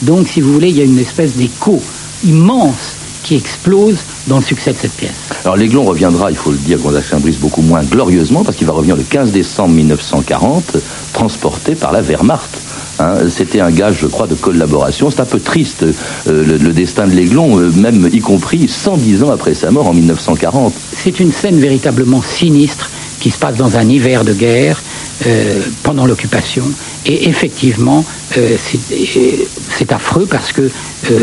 Donc, 0.02 0.28
si 0.28 0.40
vous 0.40 0.52
voulez, 0.52 0.68
il 0.68 0.76
y 0.76 0.82
a 0.82 0.84
une 0.84 0.98
espèce 0.98 1.34
d'écho 1.34 1.82
immense 2.24 2.96
qui 3.22 3.36
explose 3.36 3.98
dans 4.26 4.36
le 4.36 4.42
succès 4.42 4.72
de 4.72 4.78
cette 4.78 4.92
pièce. 4.92 5.30
Alors 5.44 5.56
l'Aiglon 5.56 5.84
reviendra, 5.84 6.30
il 6.30 6.36
faut 6.36 6.50
le 6.50 6.56
dire, 6.58 6.78
Gonzague 6.78 7.04
Saint-Brice, 7.04 7.38
beaucoup 7.38 7.62
moins 7.62 7.82
glorieusement, 7.82 8.42
parce 8.42 8.56
qu'il 8.56 8.66
va 8.66 8.72
revenir 8.72 8.96
le 8.96 9.04
15 9.04 9.30
décembre 9.30 9.74
1940, 9.74 10.76
transporté 11.12 11.74
par 11.74 11.92
la 11.92 12.02
Wehrmacht. 12.02 12.58
Hein, 13.02 13.28
C'était 13.28 13.60
un 13.60 13.70
gage, 13.70 13.96
je 14.00 14.06
crois, 14.06 14.26
de 14.26 14.34
collaboration. 14.34 15.10
C'est 15.10 15.20
un 15.20 15.26
peu 15.26 15.40
triste, 15.40 15.82
euh, 15.82 15.92
le, 16.26 16.72
destin 16.72 17.06
de 17.06 17.12
l'Aiglon, 17.12 17.58
euh, 17.58 17.70
même 17.72 18.08
y 18.12 18.20
compris 18.20 18.68
110 18.68 19.24
ans 19.24 19.30
après 19.30 19.54
sa 19.54 19.70
mort 19.70 19.88
en 19.88 19.92
1940. 19.92 20.72
C'est 20.96 21.18
une 21.18 21.32
scène 21.32 21.58
véritablement 21.58 22.22
sinistre 22.22 22.90
qui 23.18 23.30
se 23.30 23.38
passe 23.38 23.56
dans 23.56 23.76
un 23.76 23.88
hiver 23.88 24.24
de 24.24 24.32
guerre 24.32 24.80
euh, 25.26 25.60
pendant 25.82 26.06
l'occupation. 26.06 26.64
Et 27.06 27.28
effectivement, 27.28 28.04
c'est 28.30 29.92
affreux 29.92 30.26
parce 30.26 30.52
que 30.52 30.70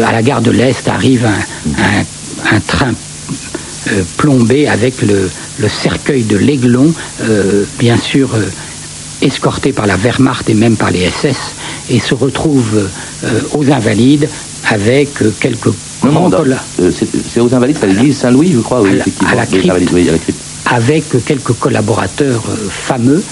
à 0.06 0.12
la 0.12 0.22
gare 0.22 0.42
de 0.42 0.52
l'Est 0.52 0.88
arrive 0.90 1.26
un, 2.52 2.60
train 2.68 2.94
plombé 4.18 4.68
avec 4.68 5.02
le, 5.02 5.30
le 5.58 5.70
cercueil 5.70 6.24
de 6.24 6.38
l'Aiglon, 6.38 6.94
bien 7.80 7.98
sûr 7.98 8.30
escorté 9.22 9.74
par 9.74 9.86
la 9.86 9.96
Wehrmacht 9.98 10.50
et 10.50 10.54
même 10.54 10.76
par 10.76 10.92
les 10.92 11.10
SS, 11.10 11.56
et 11.90 12.00
se 12.00 12.14
retrouve 12.14 12.88
euh, 13.24 13.42
aux 13.54 13.70
Invalides 13.72 14.28
avec 14.70 15.22
euh, 15.22 15.32
quelques 15.40 15.68
Non, 16.04 16.30
non, 16.30 16.32
euh, 16.80 16.92
c'est 16.92 17.40
aux 17.40 17.54
Invalides, 17.54 17.78
à 17.82 17.88
l'église 17.88 18.18
Saint-Louis, 18.18 18.52
je 18.54 18.60
crois, 18.60 18.82
oui, 18.82 18.90
À 18.90 18.94
la- 18.94 19.00
effectivement. 19.02 19.30
à 19.32 19.36
la 19.36 19.42
Les 19.44 19.48
crypte. 19.48 19.66
Invalides, 19.70 19.90
oui, 19.94 20.10
à 20.10 20.12
la 20.14 20.18
crypte. 20.20 20.40
avec 20.66 21.26
quelques 21.26 21.54
collaborateurs 21.54 22.44
fameux 22.70 23.24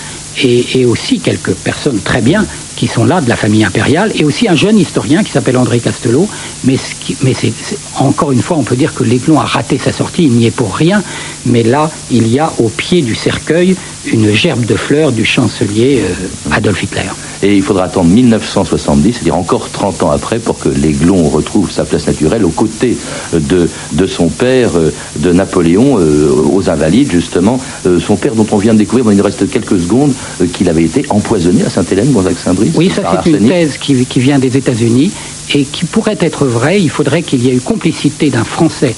et, 0.43 0.79
et 0.79 0.85
aussi 0.85 1.19
quelques 1.19 1.53
personnes 1.53 1.99
très 1.99 2.21
bien 2.21 2.45
qui 2.77 2.87
sont 2.87 3.03
là 3.03 3.19
de 3.19 3.27
la 3.27 3.35
famille 3.35 3.65
impériale 3.65 4.11
et 4.15 4.23
aussi 4.23 4.47
un 4.47 4.55
jeune 4.55 4.77
historien 4.77 5.23
qui 5.23 5.31
s'appelle 5.31 5.57
André 5.57 5.79
Castelot. 5.79 6.29
Mais, 6.63 6.77
mais 7.23 7.33
c'est, 7.33 7.51
encore 7.95 8.31
une 8.31 8.41
fois, 8.41 8.55
on 8.57 8.63
peut 8.63 8.77
dire 8.77 8.93
que 8.93 9.03
l'Aiglon 9.03 9.39
a 9.39 9.45
raté 9.45 9.77
sa 9.77 9.91
sortie, 9.91 10.23
il 10.23 10.31
n'y 10.31 10.45
est 10.45 10.51
pour 10.51 10.75
rien. 10.75 11.03
Mais 11.45 11.63
là, 11.63 11.91
il 12.11 12.27
y 12.29 12.39
a 12.39 12.53
au 12.59 12.69
pied 12.69 13.01
du 13.01 13.15
cercueil 13.15 13.75
une 14.05 14.31
gerbe 14.31 14.63
de 14.65 14.75
fleurs 14.75 15.11
du 15.11 15.25
chancelier 15.25 16.01
euh, 16.01 16.53
Adolf 16.55 16.81
Hitler. 16.83 17.09
Et 17.43 17.55
il 17.55 17.61
faudra 17.61 17.83
attendre 17.85 18.09
1970, 18.09 19.13
c'est-à-dire 19.13 19.35
encore 19.35 19.69
30 19.69 20.03
ans 20.03 20.11
après, 20.11 20.39
pour 20.39 20.57
que 20.57 20.69
l'Aiglon 20.69 21.29
retrouve 21.29 21.71
sa 21.71 21.83
place 21.83 22.07
naturelle 22.07 22.45
aux 22.45 22.49
côtés 22.49 22.97
de, 23.33 23.69
de 23.91 24.07
son 24.07 24.29
père, 24.29 24.71
euh, 24.75 24.91
de 25.17 25.31
Napoléon, 25.33 25.97
euh, 25.99 26.31
aux 26.51 26.69
Invalides, 26.69 27.11
justement. 27.11 27.59
Euh, 27.85 27.99
son 27.99 28.15
père, 28.15 28.35
dont 28.35 28.47
on 28.51 28.57
vient 28.57 28.73
de 28.73 28.79
découvrir, 28.79 29.11
il 29.11 29.17
nous 29.17 29.23
reste 29.23 29.49
quelques 29.49 29.79
secondes, 29.79 30.13
euh, 30.41 30.47
qu'il 30.47 30.69
avait 30.69 30.83
été 30.83 31.05
empoisonné 31.09 31.63
à 31.63 31.69
Sainte-Hélène, 31.69 32.11
Gonzague-Saint-Brice. 32.11 32.66
Oui, 32.75 32.89
ça 32.89 33.03
c'est 33.23 33.29
une 33.29 33.47
thèse 33.47 33.77
qui, 33.77 34.05
qui 34.05 34.19
vient 34.19 34.39
des 34.39 34.57
États-Unis 34.57 35.11
et 35.53 35.63
qui 35.63 35.85
pourrait 35.85 36.17
être 36.19 36.45
vraie. 36.45 36.81
Il 36.81 36.89
faudrait 36.89 37.21
qu'il 37.21 37.43
y 37.43 37.49
ait 37.49 37.55
eu 37.55 37.61
complicité 37.61 38.29
d'un 38.29 38.43
Français, 38.43 38.95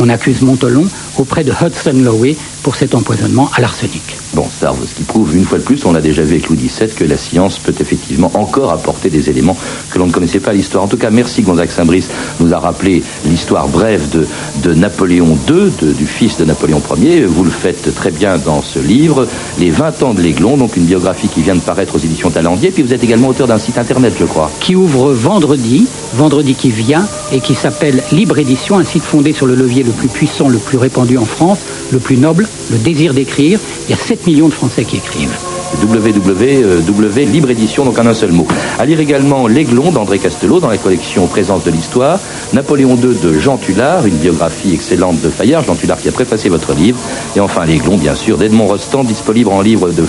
on 0.00 0.08
accuse 0.08 0.42
Montelon, 0.42 0.86
auprès 1.18 1.44
de 1.44 1.52
Hudson 1.52 2.02
Lowe 2.02 2.34
pour 2.66 2.74
cet 2.74 2.96
empoisonnement 2.96 3.48
à 3.54 3.60
l'arsenic. 3.60 4.02
Bon, 4.34 4.44
ça, 4.60 4.74
ce 4.84 4.92
qui 4.92 5.04
prouve 5.04 5.36
une 5.36 5.44
fois 5.44 5.58
de 5.58 5.62
plus, 5.62 5.84
on 5.84 5.92
l'a 5.92 6.00
déjà 6.00 6.22
vu 6.22 6.32
avec 6.32 6.48
Louis 6.48 6.56
XVII, 6.58 6.88
que 6.92 7.04
la 7.04 7.16
science 7.16 7.60
peut 7.60 7.72
effectivement 7.78 8.28
encore 8.34 8.72
apporter 8.72 9.08
des 9.08 9.30
éléments 9.30 9.56
que 9.88 10.00
l'on 10.00 10.06
ne 10.08 10.10
connaissait 10.10 10.40
pas 10.40 10.50
à 10.50 10.54
l'histoire. 10.54 10.82
En 10.82 10.88
tout 10.88 10.96
cas, 10.96 11.10
merci 11.10 11.42
Gonzague 11.42 11.70
Saint-Brice 11.70 12.08
nous 12.40 12.52
a 12.52 12.58
rappelé 12.58 13.04
l'histoire 13.24 13.68
brève 13.68 14.08
de, 14.10 14.26
de 14.64 14.74
Napoléon 14.74 15.38
II, 15.48 15.70
de- 15.80 15.92
du 15.92 16.06
fils 16.06 16.38
de 16.38 16.44
Napoléon 16.44 16.82
Ier. 17.00 17.24
Vous 17.24 17.44
le 17.44 17.50
faites 17.52 17.94
très 17.94 18.10
bien 18.10 18.36
dans 18.36 18.62
ce 18.62 18.80
livre, 18.80 19.28
Les 19.60 19.70
20 19.70 20.02
ans 20.02 20.12
de 20.12 20.20
l'Aiglon, 20.20 20.56
donc 20.56 20.76
une 20.76 20.86
biographie 20.86 21.28
qui 21.28 21.42
vient 21.42 21.54
de 21.54 21.60
paraître 21.60 21.94
aux 21.94 21.98
éditions 22.00 22.30
Talendier. 22.32 22.72
Puis 22.72 22.82
vous 22.82 22.92
êtes 22.92 23.04
également 23.04 23.28
auteur 23.28 23.46
d'un 23.46 23.58
site 23.60 23.78
internet, 23.78 24.14
je 24.18 24.24
crois. 24.24 24.50
qui 24.58 24.74
ouvre 24.74 25.12
vendredi, 25.12 25.86
vendredi 26.14 26.56
qui 26.56 26.70
vient, 26.70 27.06
et 27.30 27.38
qui 27.38 27.54
s'appelle 27.54 28.02
Libre 28.10 28.40
Édition, 28.40 28.76
un 28.76 28.84
site 28.84 29.04
fondé 29.04 29.32
sur 29.32 29.46
le 29.46 29.54
levier 29.54 29.84
le 29.84 29.92
plus 29.92 30.08
puissant, 30.08 30.48
le 30.48 30.58
plus 30.58 30.78
répandu 30.78 31.16
en 31.16 31.24
France, 31.24 31.60
le 31.92 32.00
plus 32.00 32.16
noble, 32.16 32.48
le 32.70 32.78
désir 32.78 33.14
d'écrire. 33.14 33.58
Il 33.88 33.90
y 33.90 33.94
a 33.94 33.96
7 33.96 34.26
millions 34.26 34.48
de 34.48 34.54
Français 34.54 34.84
qui 34.84 34.96
écrivent. 34.96 35.36
www, 35.82 37.24
libre 37.24 37.50
édition, 37.50 37.84
donc 37.84 37.98
en 37.98 38.06
un 38.06 38.14
seul 38.14 38.32
mot. 38.32 38.46
À 38.78 38.86
lire 38.86 39.00
également 39.00 39.46
L'Aiglon 39.46 39.90
d'André 39.90 40.18
Castelot 40.18 40.60
dans 40.60 40.68
la 40.68 40.78
collection 40.78 41.26
Présence 41.26 41.64
de 41.64 41.70
l'Histoire, 41.70 42.18
Napoléon 42.52 42.96
II 42.96 43.14
de 43.14 43.38
Jean 43.38 43.56
Tullard, 43.56 44.06
une 44.06 44.16
biographie 44.16 44.74
excellente 44.74 45.20
de 45.20 45.28
Fayard, 45.28 45.64
Jean 45.64 45.74
Tullard 45.74 45.98
qui 45.98 46.08
a 46.08 46.12
préfacé 46.12 46.48
votre 46.48 46.72
livre, 46.74 46.98
et 47.34 47.40
enfin 47.40 47.64
L'Aiglon, 47.64 47.96
bien 47.96 48.14
sûr, 48.14 48.38
d'Edmond 48.38 48.66
Rostand, 48.66 49.04
disponible 49.04 49.50
en 49.50 49.60
livre 49.60 49.90
de 49.90 50.04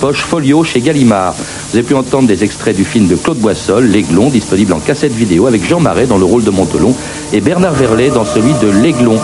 poche 0.00 0.22
folio 0.22 0.62
chez 0.62 0.80
Gallimard. 0.80 1.34
Vous 1.70 1.76
avez 1.76 1.86
pu 1.86 1.94
entendre 1.94 2.28
des 2.28 2.44
extraits 2.44 2.76
du 2.76 2.84
film 2.84 3.08
de 3.08 3.16
Claude 3.16 3.38
Boissol, 3.38 3.86
L'Aiglon, 3.86 4.28
disponible 4.28 4.72
en 4.72 4.78
cassette 4.78 5.12
vidéo 5.12 5.46
avec 5.46 5.66
Jean 5.66 5.80
Marais 5.80 6.06
dans 6.06 6.18
le 6.18 6.24
rôle 6.24 6.44
de 6.44 6.50
Montelon 6.50 6.94
et 7.32 7.40
Bernard 7.40 7.74
Verlet 7.74 8.10
dans 8.10 8.24
celui 8.24 8.52
de 8.62 8.68
L'Aiglon. 8.82 9.18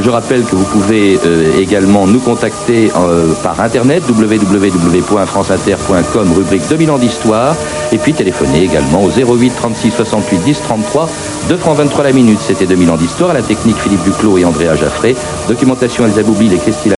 Je 0.00 0.08
rappelle 0.08 0.42
que 0.44 0.56
vous 0.56 0.64
pouvez 0.64 1.18
euh, 1.26 1.60
également 1.60 2.06
nous 2.06 2.20
contacter 2.20 2.90
euh, 2.96 3.34
par 3.42 3.60
internet 3.60 4.02
www.franceinter.com 4.08 6.32
rubrique 6.32 6.62
2000 6.70 6.90
ans 6.90 6.98
d'histoire 6.98 7.54
et 7.92 7.98
puis 7.98 8.14
téléphoner 8.14 8.64
également 8.64 9.04
au 9.04 9.10
08 9.10 9.52
36 9.54 9.90
68 9.90 10.38
10 10.38 10.62
33 10.62 11.10
2 11.50 11.56
francs 11.58 11.76
23 11.76 12.04
la 12.04 12.12
minute. 12.12 12.38
C'était 12.40 12.66
2000 12.66 12.90
ans 12.90 12.96
d'histoire 12.96 13.30
à 13.30 13.34
la 13.34 13.42
technique 13.42 13.76
Philippe 13.76 14.02
Duclos 14.02 14.38
et 14.38 14.46
Andrea 14.46 14.76
Jaffré. 14.76 15.14
Documentation 15.46 16.06
Elsa 16.06 16.22
Boublil 16.22 16.54
et 16.54 16.58
Christine 16.58 16.90